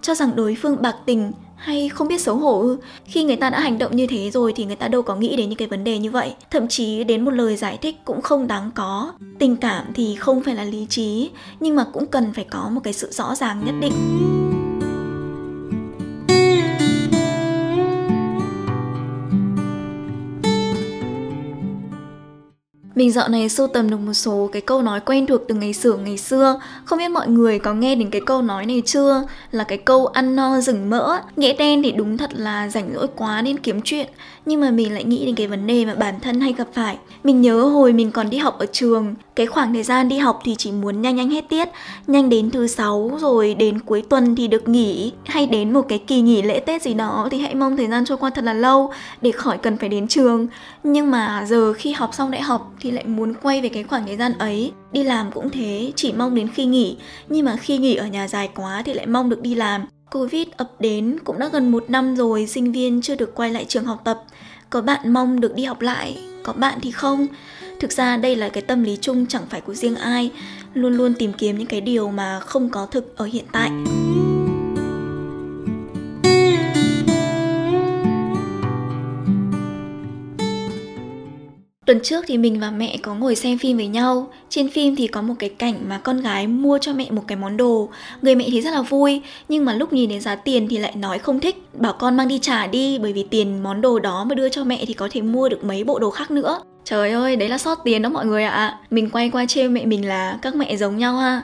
Cho 0.02 0.16
rằng 0.16 0.36
đối 0.36 0.56
phương 0.62 0.82
bạc 0.82 0.96
tình 1.06 1.32
hay 1.64 1.90
không 1.90 2.08
biết 2.08 2.22
xấu 2.22 2.36
hổ 2.36 2.62
ư? 2.62 2.78
Khi 3.06 3.24
người 3.24 3.36
ta 3.36 3.50
đã 3.50 3.60
hành 3.60 3.78
động 3.78 3.96
như 3.96 4.08
thế 4.08 4.32
rồi 4.32 4.54
thì 4.56 4.66
người 4.66 4.76
ta 4.76 4.88
đâu 4.88 5.02
có 5.02 5.16
nghĩ 5.16 5.36
đến 5.36 5.50
những 5.50 5.58
cái 5.58 5.68
vấn 5.68 5.84
đề 5.84 5.98
như 5.98 6.12
vậy. 6.12 6.34
Thậm 6.52 6.68
chí 6.68 7.04
đến 7.04 7.26
một 7.26 7.32
lời 7.32 7.56
giải 7.56 7.78
thích 7.82 7.96
cũng 8.06 8.22
không 8.22 8.48
đáng 8.48 8.72
có. 8.76 9.14
Tình 9.40 9.56
cảm 9.56 9.86
thì 9.94 10.16
không 10.16 10.44
phải 10.44 10.56
là 10.56 10.64
lý 10.64 10.86
trí, 10.90 11.30
nhưng 11.60 11.76
mà 11.76 11.86
cũng 11.94 12.06
cần 12.06 12.34
phải 12.34 12.46
có 12.50 12.70
một 12.70 12.82
cái 12.84 12.94
sự 12.94 13.12
rõ 13.12 13.36
ràng 13.36 13.62
nhất 13.66 13.76
định. 13.82 13.94
Mình 22.96 23.12
dạo 23.12 23.30
này 23.30 23.50
sưu 23.50 23.68
tầm 23.68 23.90
được 23.90 23.98
một 23.98 24.14
số 24.14 24.50
cái 24.52 24.62
câu 24.62 24.82
nói 24.82 25.00
quen 25.00 25.26
thuộc 25.26 25.42
từ 25.48 25.56
ngày 25.56 25.74
xưa 25.74 25.94
ngày 25.94 26.18
xưa. 26.18 26.60
Không 26.86 27.00
biết 27.00 27.10
mọi 27.10 27.28
người 27.28 27.60
có 27.60 27.74
nghe 27.74 27.96
đến 27.96 28.10
cái 28.10 28.22
câu 28.26 28.42
nói 28.42 28.66
này 28.66 28.82
chưa? 28.86 29.24
Là 29.52 29.64
cái 29.64 29.78
câu 29.78 30.06
ăn 30.06 30.36
no 30.36 30.62
rừng 30.62 30.90
mỡ. 30.90 31.20
Nghĩa 31.36 31.54
đen 31.54 31.84
thì 31.84 31.92
đúng 31.92 32.18
thật 32.18 32.30
là 32.34 32.70
rảnh 32.70 32.90
rỗi 32.96 33.08
quá 33.16 33.42
nên 33.42 33.58
kiếm 33.58 33.82
chuyện. 33.82 34.08
Nhưng 34.46 34.62
mà 34.62 34.72
mình 34.72 34.94
lại 34.94 35.04
nghĩ 35.04 35.26
đến 35.26 35.36
cái 35.36 35.48
vấn 35.48 35.68
đề 35.68 35.86
mà 35.86 35.96
bản 35.96 36.20
thân 36.20 36.42
hay 36.42 36.54
gặp 36.54 36.68
phải. 36.74 36.98
Mình 37.24 37.42
nhớ 37.42 37.62
hồi 37.62 37.94
mình 37.94 38.12
còn 38.12 38.30
đi 38.30 38.38
học 38.38 38.60
ở 38.60 38.66
trường 38.72 39.16
cái 39.36 39.46
khoảng 39.46 39.74
thời 39.74 39.84
gian 39.84 40.10
đi 40.10 40.18
học 40.18 40.40
thì 40.44 40.56
chỉ 40.56 40.72
muốn 40.72 41.02
nhanh 41.02 41.16
nhanh 41.16 41.30
hết 41.30 41.46
tiết. 41.50 41.70
Nhanh 42.08 42.30
đến 42.30 42.52
thứ 42.52 42.68
sáu 42.68 43.12
rồi 43.22 43.54
đến 43.54 43.80
cuối 43.80 44.04
tuần 44.10 44.36
thì 44.36 44.48
được 44.48 44.68
nghỉ. 44.68 45.14
Hay 45.26 45.48
đến 45.48 45.74
một 45.74 45.82
cái 45.90 46.00
kỳ 46.00 46.22
nghỉ 46.22 46.42
lễ 46.42 46.60
Tết 46.60 46.82
gì 46.82 46.94
đó 46.94 47.28
Thì 47.32 47.40
hãy 47.40 47.56
mong 47.56 47.78
thời 47.78 47.88
gian 47.88 48.06
trôi 48.06 48.18
qua 48.18 48.30
thật 48.30 48.44
là 48.44 48.54
lâu 48.54 48.92
Để 49.22 49.32
khỏi 49.32 49.58
cần 49.58 49.78
phải 49.78 49.90
đến 49.90 50.08
trường. 50.08 50.48
Nhưng 50.84 51.12
mà 51.12 51.46
giờ 51.48 51.74
khi 51.74 51.92
học 51.92 52.10
xong 52.14 52.32
đại 52.32 52.42
học 52.42 52.74
thì 52.80 52.92
lại 52.92 53.06
muốn 53.06 53.34
quay 53.34 53.62
về 53.62 53.70
cái 53.70 53.84
khoảng 53.84 54.06
thời 54.06 54.18
gian 54.18 54.38
ấy. 54.38 54.72
Đi 54.92 55.04
làm 55.04 55.32
cũng 55.32 55.50
thế, 55.50 55.92
chỉ 55.96 56.12
mong 56.12 56.36
đến 56.36 56.48
khi 56.48 56.66
nghỉ. 56.66 56.98
Nhưng 57.30 57.46
mà 57.46 57.56
khi 57.56 57.78
nghỉ 57.78 57.96
ở 57.96 58.08
nhà 58.08 58.28
dài 58.28 58.50
quá 58.56 58.82
thì 58.86 58.94
lại 58.94 59.06
mong 59.06 59.30
được 59.30 59.42
đi 59.42 59.56
làm. 59.56 59.86
Covid 60.12 60.48
ập 60.58 60.72
đến 60.80 61.18
cũng 61.24 61.40
đã 61.40 61.50
gần 61.54 61.72
một 61.72 61.86
năm 61.88 62.16
rồi, 62.16 62.48
sinh 62.48 62.72
viên 62.72 63.02
chưa 63.02 63.16
được 63.16 63.36
quay 63.36 63.52
lại 63.52 63.66
trường 63.66 63.86
học 63.86 64.02
tập. 64.04 64.24
Có 64.70 64.82
bạn 64.82 65.14
mong 65.14 65.40
được 65.40 65.56
đi 65.56 65.64
học 65.64 65.82
lại, 65.82 66.18
có 66.44 66.54
bạn 66.54 66.80
thì 66.82 66.92
không 66.92 67.28
thực 67.84 67.92
ra 67.92 68.18
đây 68.18 68.36
là 68.36 68.50
cái 68.50 68.62
tâm 68.62 68.84
lý 68.84 68.98
chung 69.02 69.26
chẳng 69.26 69.44
phải 69.50 69.62
của 69.62 69.74
riêng 69.74 69.96
ai 69.96 70.32
luôn 70.74 70.94
luôn 70.94 71.14
tìm 71.14 71.34
kiếm 71.34 71.58
những 71.58 71.68
cái 71.68 71.82
điều 71.82 72.10
mà 72.10 72.40
không 72.40 72.70
có 72.70 72.86
thực 72.86 73.18
ở 73.18 73.26
hiện 73.26 73.46
tại 73.52 73.72
Tuần 81.86 82.00
trước 82.04 82.26
thì 82.28 82.38
mình 82.38 82.60
và 82.60 82.72
mẹ 82.72 82.98
có 83.02 83.16
ngồi 83.16 83.36
xem 83.36 83.58
phim 83.58 83.78
với 83.78 83.88
nhau. 83.88 84.28
Trên 84.50 84.70
phim 84.70 84.96
thì 84.96 85.08
có 85.08 85.22
một 85.22 85.34
cái 85.40 85.50
cảnh 85.50 85.76
mà 85.88 85.98
con 85.98 86.22
gái 86.22 86.48
mua 86.48 86.78
cho 86.78 86.94
mẹ 86.94 87.12
một 87.12 87.24
cái 87.28 87.36
món 87.36 87.58
đồ. 87.58 87.90
Người 88.22 88.36
mẹ 88.36 88.46
thì 88.52 88.62
rất 88.62 88.72
là 88.72 88.82
vui, 88.82 89.22
nhưng 89.50 89.66
mà 89.66 89.74
lúc 89.74 89.94
nhìn 89.94 90.10
đến 90.10 90.22
giá 90.22 90.36
tiền 90.36 90.68
thì 90.70 90.78
lại 90.78 90.96
nói 90.96 91.20
không 91.20 91.40
thích, 91.40 91.56
bảo 91.74 91.94
con 91.94 92.18
mang 92.18 92.28
đi 92.28 92.40
trả 92.40 92.68
đi 92.68 93.00
bởi 93.00 93.14
vì 93.14 93.24
tiền 93.30 93.64
món 93.64 93.82
đồ 93.82 94.00
đó 94.00 94.24
mà 94.24 94.36
đưa 94.36 94.50
cho 94.50 94.64
mẹ 94.64 94.86
thì 94.86 94.94
có 94.94 95.08
thể 95.12 95.22
mua 95.22 95.50
được 95.50 95.64
mấy 95.64 95.84
bộ 95.84 96.00
đồ 96.00 96.10
khác 96.10 96.32
nữa. 96.32 96.60
Trời 96.86 97.12
ơi, 97.12 97.36
đấy 97.36 97.50
là 97.50 97.58
sót 97.58 97.80
tiền 97.84 98.02
đó 98.02 98.10
mọi 98.10 98.26
người 98.26 98.44
ạ. 98.44 98.52
À. 98.52 98.78
Mình 98.90 99.10
quay 99.10 99.30
qua 99.30 99.46
trêu 99.46 99.70
mẹ 99.70 99.86
mình 99.86 100.08
là 100.08 100.40
các 100.42 100.56
mẹ 100.56 100.76
giống 100.78 100.98
nhau 100.98 101.18
ha. 101.18 101.42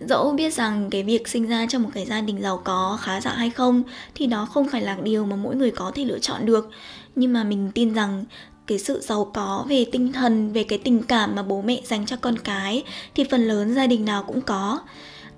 Dẫu 0.00 0.32
biết 0.32 0.54
rằng 0.54 0.90
cái 0.90 1.02
việc 1.02 1.28
sinh 1.28 1.48
ra 1.48 1.66
trong 1.68 1.82
một 1.82 1.90
cái 1.94 2.06
gia 2.06 2.20
đình 2.20 2.42
giàu 2.42 2.60
có 2.64 2.98
khá 3.00 3.20
giả 3.20 3.30
hay 3.30 3.50
không 3.50 3.82
thì 4.14 4.26
đó 4.26 4.48
không 4.52 4.68
phải 4.68 4.82
là 4.82 4.96
điều 5.02 5.26
mà 5.26 5.36
mỗi 5.36 5.56
người 5.56 5.70
có 5.70 5.92
thể 5.94 6.04
lựa 6.04 6.18
chọn 6.18 6.46
được. 6.46 6.70
Nhưng 7.16 7.32
mà 7.32 7.44
mình 7.44 7.70
tin 7.74 7.94
rằng 7.94 8.24
cái 8.66 8.78
sự 8.78 9.00
giàu 9.00 9.30
có 9.34 9.64
về 9.68 9.86
tinh 9.92 10.12
thần 10.12 10.52
về 10.52 10.64
cái 10.64 10.78
tình 10.78 11.02
cảm 11.02 11.34
mà 11.34 11.42
bố 11.42 11.62
mẹ 11.62 11.80
dành 11.84 12.06
cho 12.06 12.16
con 12.16 12.38
cái 12.38 12.84
thì 13.14 13.24
phần 13.30 13.48
lớn 13.48 13.74
gia 13.74 13.86
đình 13.86 14.04
nào 14.04 14.22
cũng 14.22 14.40
có 14.40 14.80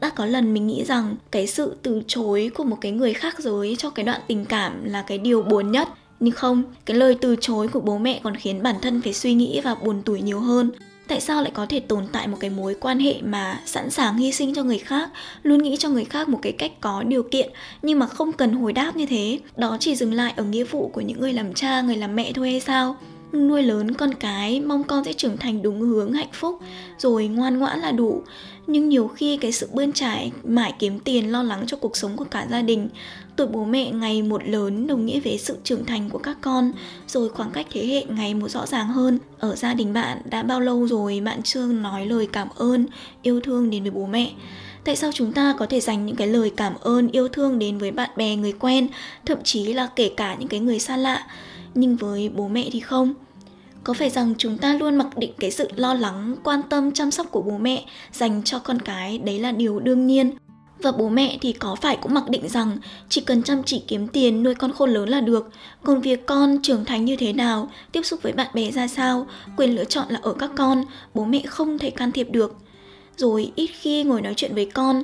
đã 0.00 0.10
có 0.10 0.26
lần 0.26 0.54
mình 0.54 0.66
nghĩ 0.66 0.84
rằng 0.84 1.16
cái 1.30 1.46
sự 1.46 1.76
từ 1.82 2.02
chối 2.06 2.50
của 2.54 2.64
một 2.64 2.78
cái 2.80 2.92
người 2.92 3.14
khác 3.14 3.38
giới 3.38 3.76
cho 3.78 3.90
cái 3.90 4.04
đoạn 4.04 4.20
tình 4.26 4.44
cảm 4.44 4.84
là 4.84 5.02
cái 5.02 5.18
điều 5.18 5.42
buồn 5.42 5.72
nhất 5.72 5.88
nhưng 6.20 6.34
không, 6.34 6.62
cái 6.84 6.96
lời 6.96 7.16
từ 7.20 7.36
chối 7.40 7.68
của 7.68 7.80
bố 7.80 7.98
mẹ 7.98 8.20
còn 8.22 8.36
khiến 8.36 8.62
bản 8.62 8.76
thân 8.82 9.02
phải 9.02 9.12
suy 9.12 9.34
nghĩ 9.34 9.60
và 9.64 9.74
buồn 9.74 10.02
tủi 10.02 10.20
nhiều 10.20 10.40
hơn. 10.40 10.70
Tại 11.08 11.20
sao 11.20 11.42
lại 11.42 11.50
có 11.54 11.66
thể 11.66 11.80
tồn 11.80 12.04
tại 12.12 12.28
một 12.28 12.36
cái 12.40 12.50
mối 12.50 12.76
quan 12.80 12.98
hệ 12.98 13.14
mà 13.22 13.60
sẵn 13.66 13.90
sàng 13.90 14.16
hy 14.16 14.32
sinh 14.32 14.54
cho 14.54 14.62
người 14.62 14.78
khác, 14.78 15.10
luôn 15.42 15.62
nghĩ 15.62 15.76
cho 15.76 15.88
người 15.88 16.04
khác 16.04 16.28
một 16.28 16.38
cái 16.42 16.52
cách 16.52 16.72
có 16.80 17.02
điều 17.02 17.22
kiện, 17.22 17.50
nhưng 17.82 17.98
mà 17.98 18.06
không 18.06 18.32
cần 18.32 18.52
hồi 18.52 18.72
đáp 18.72 18.96
như 18.96 19.06
thế? 19.06 19.38
Đó 19.56 19.76
chỉ 19.80 19.96
dừng 19.96 20.12
lại 20.12 20.32
ở 20.36 20.44
nghĩa 20.44 20.64
vụ 20.64 20.90
của 20.92 21.00
những 21.00 21.20
người 21.20 21.32
làm 21.32 21.54
cha, 21.54 21.80
người 21.80 21.96
làm 21.96 22.16
mẹ 22.16 22.32
thôi 22.32 22.50
hay 22.50 22.60
sao? 22.60 22.96
Nuôi 23.32 23.62
lớn 23.62 23.94
con 23.94 24.14
cái, 24.14 24.60
mong 24.60 24.84
con 24.84 25.04
sẽ 25.04 25.12
trưởng 25.12 25.36
thành 25.36 25.62
đúng 25.62 25.80
hướng, 25.80 26.12
hạnh 26.12 26.32
phúc, 26.32 26.58
rồi 26.98 27.26
ngoan 27.26 27.58
ngoãn 27.58 27.78
là 27.78 27.92
đủ. 27.92 28.22
Nhưng 28.66 28.88
nhiều 28.88 29.08
khi 29.08 29.36
cái 29.36 29.52
sự 29.52 29.68
bươn 29.72 29.92
trải, 29.92 30.32
mãi 30.44 30.74
kiếm 30.78 30.98
tiền, 30.98 31.32
lo 31.32 31.42
lắng 31.42 31.64
cho 31.66 31.76
cuộc 31.76 31.96
sống 31.96 32.16
của 32.16 32.24
cả 32.24 32.46
gia 32.50 32.62
đình, 32.62 32.88
tuổi 33.36 33.46
bố 33.46 33.64
mẹ 33.64 33.90
ngày 33.90 34.22
một 34.22 34.48
lớn 34.48 34.86
đồng 34.86 35.06
nghĩa 35.06 35.20
với 35.20 35.38
sự 35.38 35.56
trưởng 35.64 35.84
thành 35.84 36.10
của 36.10 36.18
các 36.18 36.36
con. 36.40 36.72
Rồi 37.08 37.28
khoảng 37.28 37.50
cách 37.50 37.66
thế 37.70 37.86
hệ 37.86 38.04
ngày 38.04 38.34
một 38.34 38.48
rõ 38.48 38.66
ràng 38.66 38.88
hơn. 38.88 39.18
Ở 39.38 39.54
gia 39.56 39.74
đình 39.74 39.92
bạn 39.92 40.18
đã 40.30 40.42
bao 40.42 40.60
lâu 40.60 40.86
rồi, 40.88 41.20
bạn 41.20 41.42
chưa 41.42 41.66
nói 41.66 42.06
lời 42.06 42.28
cảm 42.32 42.48
ơn, 42.56 42.86
yêu 43.22 43.40
thương 43.40 43.70
đến 43.70 43.82
với 43.82 43.90
bố 43.90 44.06
mẹ? 44.06 44.32
Tại 44.84 44.96
sao 44.96 45.10
chúng 45.14 45.32
ta 45.32 45.54
có 45.58 45.66
thể 45.66 45.80
dành 45.80 46.06
những 46.06 46.16
cái 46.16 46.26
lời 46.26 46.52
cảm 46.56 46.74
ơn, 46.80 47.08
yêu 47.08 47.28
thương 47.28 47.58
đến 47.58 47.78
với 47.78 47.90
bạn 47.90 48.10
bè, 48.16 48.36
người 48.36 48.52
quen, 48.52 48.88
thậm 49.24 49.38
chí 49.44 49.72
là 49.72 49.88
kể 49.96 50.10
cả 50.16 50.36
những 50.38 50.48
cái 50.48 50.60
người 50.60 50.78
xa 50.78 50.96
lạ? 50.96 51.26
Nhưng 51.76 51.96
với 51.96 52.28
bố 52.28 52.48
mẹ 52.48 52.68
thì 52.72 52.80
không. 52.80 53.14
Có 53.84 53.92
phải 53.92 54.10
rằng 54.10 54.34
chúng 54.38 54.58
ta 54.58 54.74
luôn 54.74 54.96
mặc 54.96 55.18
định 55.18 55.32
cái 55.38 55.50
sự 55.50 55.68
lo 55.76 55.94
lắng, 55.94 56.36
quan 56.44 56.62
tâm, 56.70 56.92
chăm 56.92 57.10
sóc 57.10 57.26
của 57.30 57.42
bố 57.42 57.58
mẹ 57.58 57.84
dành 58.12 58.42
cho 58.44 58.58
con 58.58 58.80
cái 58.80 59.18
đấy 59.18 59.38
là 59.38 59.52
điều 59.52 59.80
đương 59.80 60.06
nhiên? 60.06 60.30
Và 60.78 60.92
bố 60.92 61.08
mẹ 61.08 61.38
thì 61.40 61.52
có 61.52 61.74
phải 61.74 61.96
cũng 61.96 62.14
mặc 62.14 62.30
định 62.30 62.48
rằng 62.48 62.78
chỉ 63.08 63.20
cần 63.20 63.42
chăm 63.42 63.62
chỉ 63.62 63.82
kiếm 63.88 64.08
tiền 64.08 64.42
nuôi 64.42 64.54
con 64.54 64.72
khôn 64.72 64.90
lớn 64.90 65.08
là 65.08 65.20
được. 65.20 65.50
Còn 65.82 66.00
việc 66.00 66.26
con 66.26 66.58
trưởng 66.62 66.84
thành 66.84 67.04
như 67.04 67.16
thế 67.16 67.32
nào, 67.32 67.70
tiếp 67.92 68.02
xúc 68.02 68.22
với 68.22 68.32
bạn 68.32 68.46
bè 68.54 68.70
ra 68.70 68.88
sao, 68.88 69.26
quyền 69.56 69.74
lựa 69.76 69.84
chọn 69.84 70.06
là 70.08 70.20
ở 70.22 70.32
các 70.32 70.50
con, 70.56 70.84
bố 71.14 71.24
mẹ 71.24 71.42
không 71.46 71.78
thể 71.78 71.90
can 71.90 72.12
thiệp 72.12 72.28
được. 72.30 72.56
Rồi 73.16 73.52
ít 73.54 73.66
khi 73.66 74.04
ngồi 74.04 74.22
nói 74.22 74.34
chuyện 74.36 74.54
với 74.54 74.66
con 74.66 75.02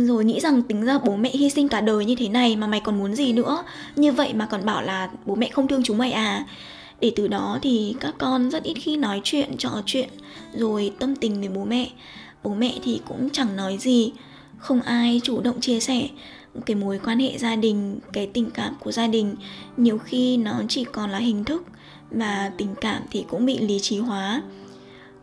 rồi 0.00 0.24
nghĩ 0.24 0.40
rằng 0.40 0.62
tính 0.62 0.84
ra 0.84 0.98
bố 0.98 1.16
mẹ 1.16 1.30
hy 1.30 1.50
sinh 1.50 1.68
cả 1.68 1.80
đời 1.80 2.04
như 2.04 2.14
thế 2.14 2.28
này 2.28 2.56
mà 2.56 2.66
mày 2.66 2.80
còn 2.80 2.98
muốn 2.98 3.14
gì 3.14 3.32
nữa? 3.32 3.64
Như 3.96 4.12
vậy 4.12 4.32
mà 4.34 4.46
còn 4.46 4.64
bảo 4.64 4.82
là 4.82 5.10
bố 5.26 5.34
mẹ 5.34 5.48
không 5.48 5.68
thương 5.68 5.82
chúng 5.84 5.98
mày 5.98 6.12
à? 6.12 6.44
Để 7.00 7.12
từ 7.16 7.28
đó 7.28 7.58
thì 7.62 7.94
các 8.00 8.14
con 8.18 8.50
rất 8.50 8.62
ít 8.62 8.74
khi 8.74 8.96
nói 8.96 9.20
chuyện, 9.24 9.56
trò 9.58 9.82
chuyện, 9.86 10.08
rồi 10.54 10.92
tâm 10.98 11.16
tình 11.16 11.40
với 11.40 11.48
bố 11.48 11.64
mẹ. 11.64 11.90
Bố 12.42 12.54
mẹ 12.54 12.74
thì 12.84 13.00
cũng 13.08 13.30
chẳng 13.30 13.56
nói 13.56 13.78
gì, 13.78 14.12
không 14.58 14.82
ai 14.82 15.20
chủ 15.24 15.40
động 15.40 15.60
chia 15.60 15.80
sẻ 15.80 16.08
cái 16.66 16.74
mối 16.74 17.00
quan 17.04 17.18
hệ 17.18 17.38
gia 17.38 17.56
đình, 17.56 17.98
cái 18.12 18.26
tình 18.26 18.50
cảm 18.50 18.74
của 18.80 18.92
gia 18.92 19.06
đình. 19.06 19.34
Nhiều 19.76 19.98
khi 19.98 20.36
nó 20.36 20.62
chỉ 20.68 20.84
còn 20.84 21.10
là 21.10 21.18
hình 21.18 21.44
thức 21.44 21.64
và 22.10 22.50
tình 22.58 22.74
cảm 22.80 23.02
thì 23.10 23.24
cũng 23.28 23.46
bị 23.46 23.58
lý 23.58 23.78
trí 23.80 23.98
hóa 23.98 24.42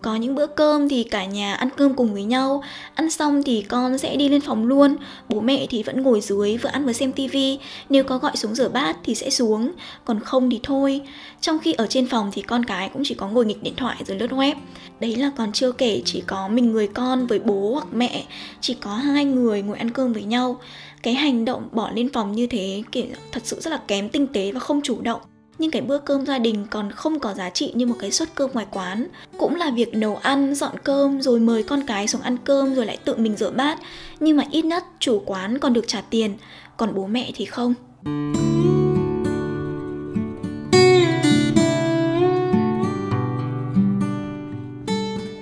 có 0.01 0.15
những 0.15 0.35
bữa 0.35 0.47
cơm 0.47 0.89
thì 0.89 1.03
cả 1.03 1.25
nhà 1.25 1.53
ăn 1.53 1.69
cơm 1.77 1.93
cùng 1.93 2.13
với 2.13 2.23
nhau. 2.23 2.63
Ăn 2.93 3.09
xong 3.09 3.43
thì 3.43 3.61
con 3.61 3.97
sẽ 3.97 4.15
đi 4.15 4.29
lên 4.29 4.41
phòng 4.41 4.67
luôn. 4.67 4.95
Bố 5.29 5.39
mẹ 5.39 5.67
thì 5.69 5.83
vẫn 5.83 6.01
ngồi 6.01 6.21
dưới 6.21 6.57
vừa 6.57 6.69
ăn 6.69 6.85
vừa 6.85 6.93
xem 6.93 7.11
tivi 7.11 7.59
nếu 7.89 8.03
có 8.03 8.17
gọi 8.17 8.37
xuống 8.37 8.55
rửa 8.55 8.69
bát 8.69 8.97
thì 9.03 9.15
sẽ 9.15 9.29
xuống. 9.29 9.71
Còn 10.05 10.19
không 10.19 10.49
thì 10.49 10.59
thôi. 10.63 11.01
Trong 11.41 11.59
khi 11.59 11.73
ở 11.73 11.87
trên 11.87 12.07
phòng 12.07 12.31
thì 12.33 12.41
con 12.41 12.65
cái 12.65 12.89
cũng 12.93 13.01
chỉ 13.05 13.15
có 13.15 13.27
ngồi 13.27 13.45
nghịch 13.45 13.63
điện 13.63 13.75
thoại 13.77 13.95
rồi 14.07 14.19
lướt 14.19 14.31
web. 14.31 14.55
Đấy 14.99 15.15
là 15.15 15.31
còn 15.37 15.51
chưa 15.51 15.71
kể 15.71 16.01
chỉ 16.05 16.23
có 16.27 16.47
mình 16.47 16.71
người 16.71 16.87
con 16.87 17.27
với 17.27 17.39
bố 17.39 17.73
hoặc 17.73 17.87
mẹ. 17.91 18.23
Chỉ 18.61 18.73
có 18.73 18.95
hai 18.95 19.25
người 19.25 19.61
ngồi 19.61 19.77
ăn 19.77 19.91
cơm 19.91 20.13
với 20.13 20.23
nhau. 20.23 20.59
Cái 21.03 21.13
hành 21.13 21.45
động 21.45 21.67
bỏ 21.71 21.91
lên 21.91 22.09
phòng 22.13 22.31
như 22.31 22.47
thế 22.47 22.83
kiểu 22.91 23.05
thật 23.31 23.41
sự 23.45 23.59
rất 23.59 23.71
là 23.71 23.79
kém 23.87 24.09
tinh 24.09 24.27
tế 24.27 24.51
và 24.51 24.59
không 24.59 24.81
chủ 24.83 25.01
động 25.01 25.21
nhưng 25.59 25.71
cái 25.71 25.81
bữa 25.81 25.97
cơm 25.97 26.25
gia 26.25 26.39
đình 26.39 26.65
còn 26.69 26.91
không 26.91 27.19
có 27.19 27.33
giá 27.33 27.49
trị 27.49 27.71
như 27.75 27.85
một 27.85 27.95
cái 27.99 28.11
suất 28.11 28.35
cơm 28.35 28.51
ngoài 28.53 28.65
quán. 28.71 29.07
Cũng 29.37 29.55
là 29.55 29.71
việc 29.71 29.93
nấu 29.93 30.15
ăn, 30.15 30.55
dọn 30.55 30.79
cơm, 30.83 31.21
rồi 31.21 31.39
mời 31.39 31.63
con 31.63 31.83
cái 31.87 32.07
xuống 32.07 32.21
ăn 32.21 32.37
cơm, 32.37 32.75
rồi 32.75 32.85
lại 32.85 32.97
tự 33.05 33.15
mình 33.15 33.35
rửa 33.37 33.51
bát. 33.51 33.79
Nhưng 34.19 34.37
mà 34.37 34.43
ít 34.51 34.65
nhất 34.65 34.83
chủ 34.99 35.21
quán 35.25 35.59
còn 35.59 35.73
được 35.73 35.87
trả 35.87 36.01
tiền, 36.09 36.37
còn 36.77 36.95
bố 36.95 37.07
mẹ 37.07 37.31
thì 37.35 37.45
không. 37.45 37.73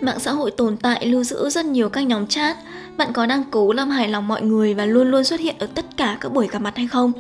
Mạng 0.02 0.20
xã 0.20 0.32
hội 0.32 0.52
tồn 0.52 0.78
tại 0.78 1.06
lưu 1.06 1.24
giữ 1.24 1.50
rất 1.50 1.66
nhiều 1.66 1.90
các 1.90 2.02
nhóm 2.02 2.28
chat. 2.28 2.58
Bạn 2.98 3.14
có 3.14 3.26
đang 3.26 3.44
cố 3.52 3.74
làm 3.74 3.90
hài 3.90 4.08
lòng 4.08 4.28
mọi 4.28 4.42
người 4.42 4.74
và 4.74 4.86
luôn 4.86 5.12
luôn 5.12 5.24
xuất 5.24 5.40
hiện 5.40 5.56
ở 5.60 5.68
tất 5.68 5.86
cả 5.98 6.18
các 6.22 6.34
buổi 6.34 6.48
gặp 6.48 6.60
mặt 6.60 6.78
hay 6.78 6.88
không? 6.88 7.12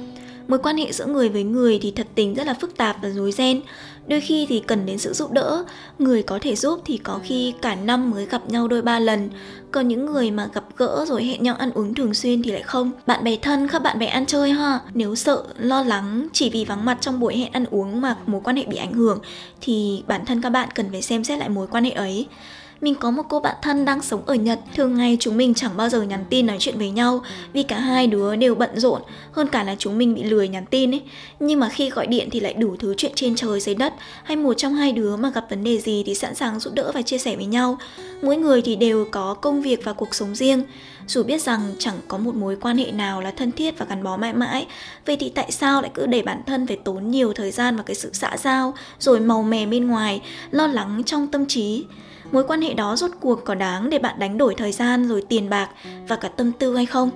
Mối 0.47 0.59
quan 0.59 0.77
hệ 0.77 0.91
giữa 0.91 1.05
người 1.05 1.29
với 1.29 1.43
người 1.43 1.79
thì 1.81 1.91
thật 1.91 2.07
tình 2.15 2.33
rất 2.33 2.47
là 2.47 2.53
phức 2.53 2.77
tạp 2.77 2.97
và 3.01 3.09
rối 3.09 3.31
ren. 3.31 3.61
Đôi 4.07 4.21
khi 4.21 4.45
thì 4.49 4.59
cần 4.59 4.85
đến 4.85 4.97
sự 4.97 5.13
giúp 5.13 5.31
đỡ. 5.31 5.65
Người 5.99 6.23
có 6.23 6.39
thể 6.41 6.55
giúp 6.55 6.81
thì 6.85 6.97
có 6.97 7.19
khi 7.23 7.53
cả 7.61 7.75
năm 7.75 8.11
mới 8.11 8.25
gặp 8.25 8.49
nhau 8.49 8.67
đôi 8.67 8.81
ba 8.81 8.99
lần. 8.99 9.29
Còn 9.71 9.87
những 9.87 10.05
người 10.05 10.31
mà 10.31 10.47
gặp 10.53 10.63
gỡ 10.77 11.05
rồi 11.07 11.23
hẹn 11.23 11.43
nhau 11.43 11.55
ăn 11.55 11.71
uống 11.71 11.93
thường 11.93 12.13
xuyên 12.13 12.43
thì 12.43 12.51
lại 12.51 12.63
không. 12.63 12.91
Bạn 13.05 13.23
bè 13.23 13.35
thân, 13.41 13.67
các 13.67 13.81
bạn 13.81 13.99
bè 13.99 14.05
ăn 14.05 14.25
chơi 14.25 14.51
ha. 14.51 14.79
Nếu 14.93 15.15
sợ, 15.15 15.43
lo 15.57 15.83
lắng, 15.83 16.27
chỉ 16.33 16.49
vì 16.49 16.65
vắng 16.65 16.85
mặt 16.85 16.97
trong 17.01 17.19
buổi 17.19 17.37
hẹn 17.37 17.51
ăn 17.51 17.65
uống 17.71 18.01
mà 18.01 18.15
mối 18.25 18.41
quan 18.43 18.55
hệ 18.55 18.65
bị 18.65 18.77
ảnh 18.77 18.93
hưởng 18.93 19.19
thì 19.61 20.03
bản 20.07 20.25
thân 20.25 20.41
các 20.41 20.49
bạn 20.49 20.69
cần 20.75 20.85
phải 20.91 21.01
xem 21.01 21.23
xét 21.23 21.39
lại 21.39 21.49
mối 21.49 21.67
quan 21.67 21.83
hệ 21.83 21.91
ấy. 21.91 22.27
Mình 22.81 22.95
có 22.95 23.11
một 23.11 23.23
cô 23.29 23.39
bạn 23.39 23.55
thân 23.61 23.85
đang 23.85 24.01
sống 24.01 24.21
ở 24.25 24.35
Nhật, 24.35 24.59
thường 24.75 24.97
ngày 24.97 25.17
chúng 25.19 25.37
mình 25.37 25.53
chẳng 25.53 25.77
bao 25.77 25.89
giờ 25.89 26.01
nhắn 26.01 26.25
tin 26.29 26.45
nói 26.45 26.57
chuyện 26.59 26.77
với 26.77 26.89
nhau 26.89 27.21
vì 27.53 27.63
cả 27.63 27.79
hai 27.79 28.07
đứa 28.07 28.35
đều 28.35 28.55
bận 28.55 28.79
rộn, 28.79 29.01
hơn 29.31 29.47
cả 29.47 29.63
là 29.63 29.75
chúng 29.79 29.97
mình 29.97 30.15
bị 30.15 30.23
lười 30.23 30.47
nhắn 30.47 30.65
tin 30.65 30.93
ấy. 30.93 31.01
Nhưng 31.39 31.59
mà 31.59 31.69
khi 31.69 31.89
gọi 31.89 32.07
điện 32.07 32.29
thì 32.31 32.39
lại 32.39 32.53
đủ 32.53 32.75
thứ 32.79 32.93
chuyện 32.97 33.11
trên 33.15 33.35
trời 33.35 33.59
dưới 33.59 33.75
đất, 33.75 33.93
hay 34.23 34.37
một 34.37 34.53
trong 34.53 34.73
hai 34.73 34.91
đứa 34.91 35.15
mà 35.15 35.29
gặp 35.29 35.45
vấn 35.49 35.63
đề 35.63 35.77
gì 35.77 36.03
thì 36.05 36.15
sẵn 36.15 36.35
sàng 36.35 36.59
giúp 36.59 36.73
đỡ 36.73 36.91
và 36.93 37.01
chia 37.01 37.17
sẻ 37.17 37.35
với 37.35 37.45
nhau. 37.45 37.77
Mỗi 38.21 38.37
người 38.37 38.61
thì 38.61 38.75
đều 38.75 39.05
có 39.11 39.33
công 39.33 39.61
việc 39.61 39.83
và 39.83 39.93
cuộc 39.93 40.15
sống 40.15 40.35
riêng. 40.35 40.63
Dù 41.07 41.23
biết 41.23 41.41
rằng 41.41 41.61
chẳng 41.79 41.95
có 42.07 42.17
một 42.17 42.35
mối 42.35 42.57
quan 42.61 42.77
hệ 42.77 42.91
nào 42.91 43.21
là 43.21 43.31
thân 43.31 43.51
thiết 43.51 43.77
và 43.77 43.85
gắn 43.89 44.03
bó 44.03 44.17
mãi 44.17 44.33
mãi, 44.33 44.67
vậy 45.05 45.17
thì 45.19 45.29
tại 45.29 45.51
sao 45.51 45.81
lại 45.81 45.91
cứ 45.93 46.05
để 46.05 46.21
bản 46.21 46.41
thân 46.45 46.67
phải 46.67 46.77
tốn 46.83 47.11
nhiều 47.11 47.33
thời 47.33 47.51
gian 47.51 47.75
vào 47.75 47.83
cái 47.83 47.95
sự 47.95 48.09
xã 48.13 48.37
giao, 48.37 48.73
rồi 48.99 49.19
màu 49.19 49.43
mè 49.43 49.65
bên 49.65 49.87
ngoài, 49.87 50.21
lo 50.51 50.67
lắng 50.67 51.03
trong 51.05 51.27
tâm 51.27 51.45
trí? 51.45 51.85
Mối 52.31 52.43
quan 52.47 52.61
hệ 52.61 52.73
đó 52.73 52.95
rốt 52.95 53.11
cuộc 53.19 53.45
có 53.45 53.55
đáng 53.55 53.89
để 53.89 53.99
bạn 53.99 54.19
đánh 54.19 54.37
đổi 54.37 54.55
thời 54.55 54.71
gian 54.71 55.07
rồi 55.07 55.23
tiền 55.29 55.49
bạc 55.49 55.69
và 56.07 56.15
cả 56.15 56.27
tâm 56.27 56.51
tư 56.51 56.75
hay 56.75 56.85
không? 56.85 57.09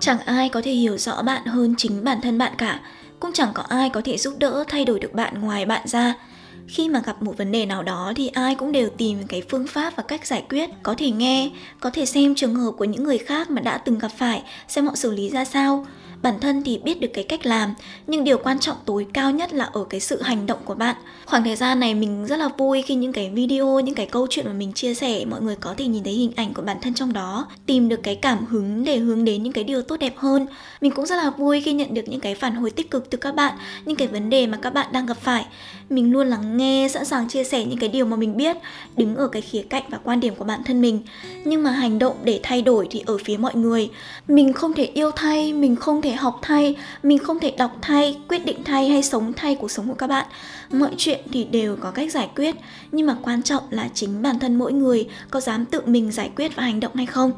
Chẳng 0.00 0.18
ai 0.18 0.48
có 0.48 0.60
thể 0.64 0.72
hiểu 0.72 0.98
rõ 0.98 1.22
bạn 1.22 1.46
hơn 1.46 1.74
chính 1.78 2.04
bản 2.04 2.20
thân 2.20 2.38
bạn 2.38 2.52
cả, 2.58 2.80
cũng 3.20 3.32
chẳng 3.32 3.50
có 3.54 3.62
ai 3.68 3.90
có 3.90 4.00
thể 4.04 4.18
giúp 4.18 4.34
đỡ 4.38 4.64
thay 4.68 4.84
đổi 4.84 5.00
được 5.00 5.12
bạn 5.14 5.40
ngoài 5.40 5.66
bạn 5.66 5.88
ra. 5.88 6.14
Khi 6.68 6.88
mà 6.88 7.02
gặp 7.06 7.22
một 7.22 7.38
vấn 7.38 7.52
đề 7.52 7.66
nào 7.66 7.82
đó 7.82 8.12
thì 8.16 8.28
ai 8.28 8.54
cũng 8.54 8.72
đều 8.72 8.88
tìm 8.90 9.26
cái 9.26 9.42
phương 9.50 9.66
pháp 9.66 9.96
và 9.96 10.02
cách 10.02 10.26
giải 10.26 10.44
quyết, 10.48 10.70
có 10.82 10.94
thể 10.98 11.10
nghe, 11.10 11.50
có 11.80 11.90
thể 11.90 12.06
xem 12.06 12.34
trường 12.34 12.54
hợp 12.54 12.70
của 12.70 12.84
những 12.84 13.04
người 13.04 13.18
khác 13.18 13.50
mà 13.50 13.60
đã 13.60 13.78
từng 13.78 13.98
gặp 13.98 14.10
phải, 14.16 14.42
xem 14.68 14.86
họ 14.86 14.94
xử 14.94 15.10
lý 15.10 15.30
ra 15.30 15.44
sao 15.44 15.86
bản 16.24 16.40
thân 16.40 16.62
thì 16.62 16.78
biết 16.78 17.00
được 17.00 17.08
cái 17.14 17.24
cách 17.24 17.46
làm, 17.46 17.74
nhưng 18.06 18.24
điều 18.24 18.38
quan 18.38 18.58
trọng 18.58 18.76
tối 18.84 19.06
cao 19.12 19.30
nhất 19.30 19.52
là 19.52 19.64
ở 19.64 19.84
cái 19.90 20.00
sự 20.00 20.22
hành 20.22 20.46
động 20.46 20.58
của 20.64 20.74
bạn. 20.74 20.96
Khoảng 21.26 21.44
thời 21.44 21.56
gian 21.56 21.80
này 21.80 21.94
mình 21.94 22.26
rất 22.26 22.36
là 22.36 22.48
vui 22.48 22.82
khi 22.82 22.94
những 22.94 23.12
cái 23.12 23.30
video, 23.30 23.80
những 23.80 23.94
cái 23.94 24.06
câu 24.06 24.26
chuyện 24.30 24.46
mà 24.46 24.52
mình 24.52 24.72
chia 24.72 24.94
sẻ, 24.94 25.24
mọi 25.24 25.40
người 25.42 25.56
có 25.56 25.74
thể 25.76 25.86
nhìn 25.86 26.04
thấy 26.04 26.12
hình 26.12 26.32
ảnh 26.36 26.54
của 26.54 26.62
bản 26.62 26.76
thân 26.82 26.94
trong 26.94 27.12
đó, 27.12 27.46
tìm 27.66 27.88
được 27.88 28.02
cái 28.02 28.14
cảm 28.14 28.46
hứng 28.46 28.84
để 28.84 28.96
hướng 28.96 29.24
đến 29.24 29.42
những 29.42 29.52
cái 29.52 29.64
điều 29.64 29.82
tốt 29.82 29.96
đẹp 29.96 30.14
hơn. 30.16 30.46
Mình 30.80 30.92
cũng 30.92 31.06
rất 31.06 31.16
là 31.16 31.30
vui 31.30 31.60
khi 31.60 31.72
nhận 31.72 31.94
được 31.94 32.08
những 32.08 32.20
cái 32.20 32.34
phản 32.34 32.54
hồi 32.54 32.70
tích 32.70 32.90
cực 32.90 33.10
từ 33.10 33.18
các 33.18 33.34
bạn, 33.34 33.54
những 33.84 33.96
cái 33.96 34.08
vấn 34.08 34.30
đề 34.30 34.46
mà 34.46 34.58
các 34.62 34.74
bạn 34.74 34.86
đang 34.92 35.06
gặp 35.06 35.16
phải. 35.20 35.44
Mình 35.90 36.12
luôn 36.12 36.26
lắng 36.26 36.56
nghe, 36.56 36.88
sẵn 36.90 37.04
sàng 37.04 37.28
chia 37.28 37.44
sẻ 37.44 37.64
những 37.64 37.78
cái 37.78 37.88
điều 37.88 38.06
mà 38.06 38.16
mình 38.16 38.36
biết, 38.36 38.56
đứng 38.96 39.16
ở 39.16 39.28
cái 39.28 39.42
khía 39.42 39.62
cạnh 39.62 39.82
và 39.90 39.98
quan 40.04 40.20
điểm 40.20 40.34
của 40.34 40.44
bản 40.44 40.64
thân 40.64 40.80
mình. 40.80 41.02
Nhưng 41.44 41.62
mà 41.62 41.70
hành 41.70 41.98
động 41.98 42.16
để 42.24 42.40
thay 42.42 42.62
đổi 42.62 42.86
thì 42.90 43.02
ở 43.06 43.18
phía 43.24 43.36
mọi 43.36 43.54
người. 43.54 43.90
Mình 44.28 44.52
không 44.52 44.72
thể 44.72 44.84
yêu 44.84 45.10
thay, 45.10 45.52
mình 45.52 45.76
không 45.76 46.02
thể 46.02 46.12
học 46.14 46.38
thay, 46.42 46.76
mình 47.02 47.18
không 47.18 47.40
thể 47.40 47.50
đọc 47.58 47.76
thay, 47.82 48.18
quyết 48.28 48.44
định 48.44 48.64
thay 48.64 48.88
hay 48.88 49.02
sống 49.02 49.32
thay 49.36 49.54
cuộc 49.54 49.70
sống 49.70 49.88
của 49.88 49.94
các 49.94 50.06
bạn. 50.06 50.26
Mọi 50.72 50.90
chuyện 50.96 51.20
thì 51.32 51.44
đều 51.44 51.76
có 51.76 51.90
cách 51.90 52.12
giải 52.12 52.28
quyết, 52.36 52.54
nhưng 52.92 53.06
mà 53.06 53.16
quan 53.22 53.42
trọng 53.42 53.62
là 53.70 53.88
chính 53.94 54.22
bản 54.22 54.38
thân 54.38 54.56
mỗi 54.56 54.72
người 54.72 55.06
có 55.30 55.40
dám 55.40 55.64
tự 55.64 55.80
mình 55.86 56.12
giải 56.12 56.30
quyết 56.36 56.56
và 56.56 56.62
hành 56.62 56.80
động 56.80 56.94
hay 56.94 57.06
không. 57.06 57.32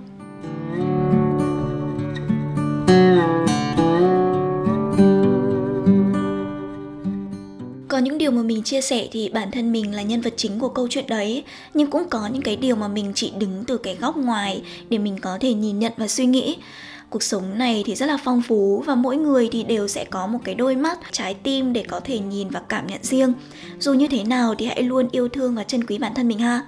Có 7.89 7.99
những 7.99 8.19
điều 8.19 8.31
mà 8.31 8.43
mình 8.43 8.63
chia 8.63 8.81
sẻ 8.81 9.09
thì 9.13 9.29
bản 9.29 9.51
thân 9.51 9.73
mình 9.73 9.95
là 9.95 10.03
nhân 10.03 10.21
vật 10.21 10.35
chính 10.37 10.59
của 10.59 10.69
câu 10.69 10.89
chuyện 10.91 11.05
đấy, 11.09 11.45
nhưng 11.75 11.91
cũng 11.91 12.09
có 12.09 12.27
những 12.27 12.43
cái 12.43 12.57
điều 12.57 12.77
mà 12.77 12.89
mình 12.89 13.13
chỉ 13.15 13.33
đứng 13.39 13.65
từ 13.67 13.79
cái 13.79 13.95
góc 13.95 14.17
ngoài 14.17 14.63
để 14.89 14.99
mình 14.99 15.19
có 15.21 15.39
thể 15.41 15.55
nhìn 15.55 15.79
nhận 15.79 15.93
và 15.97 16.09
suy 16.09 16.27
nghĩ 16.27 16.57
cuộc 17.11 17.23
sống 17.23 17.59
này 17.59 17.83
thì 17.87 17.95
rất 17.95 18.07
là 18.07 18.19
phong 18.25 18.43
phú 18.43 18.83
và 18.87 18.95
mỗi 18.95 19.17
người 19.17 19.49
thì 19.53 19.63
đều 19.63 19.89
sẽ 19.89 20.05
có 20.05 20.27
một 20.27 20.39
cái 20.45 20.55
đôi 20.55 20.77
mắt 20.77 20.99
trái 21.13 21.35
tim 21.35 21.73
để 21.73 21.85
có 21.89 22.01
thể 22.01 22.19
nhìn 22.19 22.49
và 22.49 22.63
cảm 22.69 22.87
nhận 22.87 23.03
riêng 23.03 23.33
dù 23.79 23.95
như 23.95 24.07
thế 24.09 24.25
nào 24.25 24.55
thì 24.59 24.67
hãy 24.67 24.83
luôn 24.83 25.09
yêu 25.13 25.29
thương 25.29 25.55
và 25.55 25.63
trân 25.63 25.87
quý 25.87 25.99
bản 25.99 26.15
thân 26.15 26.29
mình 26.29 26.39
ha 26.39 26.63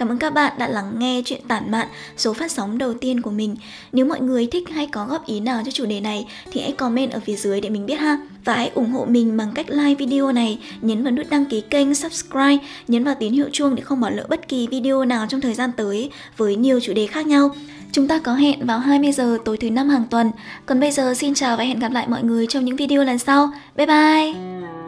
Cảm 0.00 0.08
ơn 0.08 0.18
các 0.18 0.34
bạn 0.34 0.52
đã 0.58 0.68
lắng 0.68 0.92
nghe 0.98 1.22
chuyện 1.24 1.40
tản 1.48 1.70
mạn 1.70 1.88
số 2.16 2.32
phát 2.32 2.50
sóng 2.50 2.78
đầu 2.78 2.94
tiên 2.94 3.20
của 3.20 3.30
mình. 3.30 3.56
Nếu 3.92 4.06
mọi 4.06 4.20
người 4.20 4.46
thích 4.46 4.68
hay 4.68 4.86
có 4.86 5.06
góp 5.06 5.26
ý 5.26 5.40
nào 5.40 5.62
cho 5.64 5.70
chủ 5.70 5.86
đề 5.86 6.00
này 6.00 6.26
thì 6.52 6.60
hãy 6.60 6.72
comment 6.72 7.10
ở 7.10 7.20
phía 7.20 7.36
dưới 7.36 7.60
để 7.60 7.70
mình 7.70 7.86
biết 7.86 7.94
ha. 7.94 8.18
Và 8.44 8.54
hãy 8.54 8.70
ủng 8.74 8.90
hộ 8.90 9.04
mình 9.04 9.36
bằng 9.36 9.52
cách 9.54 9.70
like 9.70 9.94
video 9.94 10.32
này, 10.32 10.58
nhấn 10.82 11.02
vào 11.02 11.12
nút 11.12 11.26
đăng 11.30 11.44
ký 11.44 11.60
kênh, 11.60 11.94
subscribe, 11.94 12.58
nhấn 12.88 13.04
vào 13.04 13.14
tín 13.20 13.32
hiệu 13.32 13.48
chuông 13.52 13.74
để 13.74 13.82
không 13.82 14.00
bỏ 14.00 14.10
lỡ 14.10 14.26
bất 14.28 14.48
kỳ 14.48 14.66
video 14.66 15.04
nào 15.04 15.26
trong 15.28 15.40
thời 15.40 15.54
gian 15.54 15.70
tới 15.76 16.10
với 16.36 16.56
nhiều 16.56 16.80
chủ 16.80 16.92
đề 16.92 17.06
khác 17.06 17.26
nhau. 17.26 17.54
Chúng 17.92 18.08
ta 18.08 18.18
có 18.18 18.34
hẹn 18.34 18.66
vào 18.66 18.78
20 18.78 19.12
giờ 19.12 19.38
tối 19.44 19.56
thứ 19.56 19.70
năm 19.70 19.88
hàng 19.88 20.04
tuần. 20.10 20.30
Còn 20.66 20.80
bây 20.80 20.90
giờ 20.90 21.14
xin 21.14 21.34
chào 21.34 21.56
và 21.56 21.64
hẹn 21.64 21.78
gặp 21.78 21.92
lại 21.92 22.06
mọi 22.08 22.22
người 22.22 22.46
trong 22.46 22.64
những 22.64 22.76
video 22.76 23.04
lần 23.04 23.18
sau. 23.18 23.50
Bye 23.76 23.86
bye! 23.86 24.79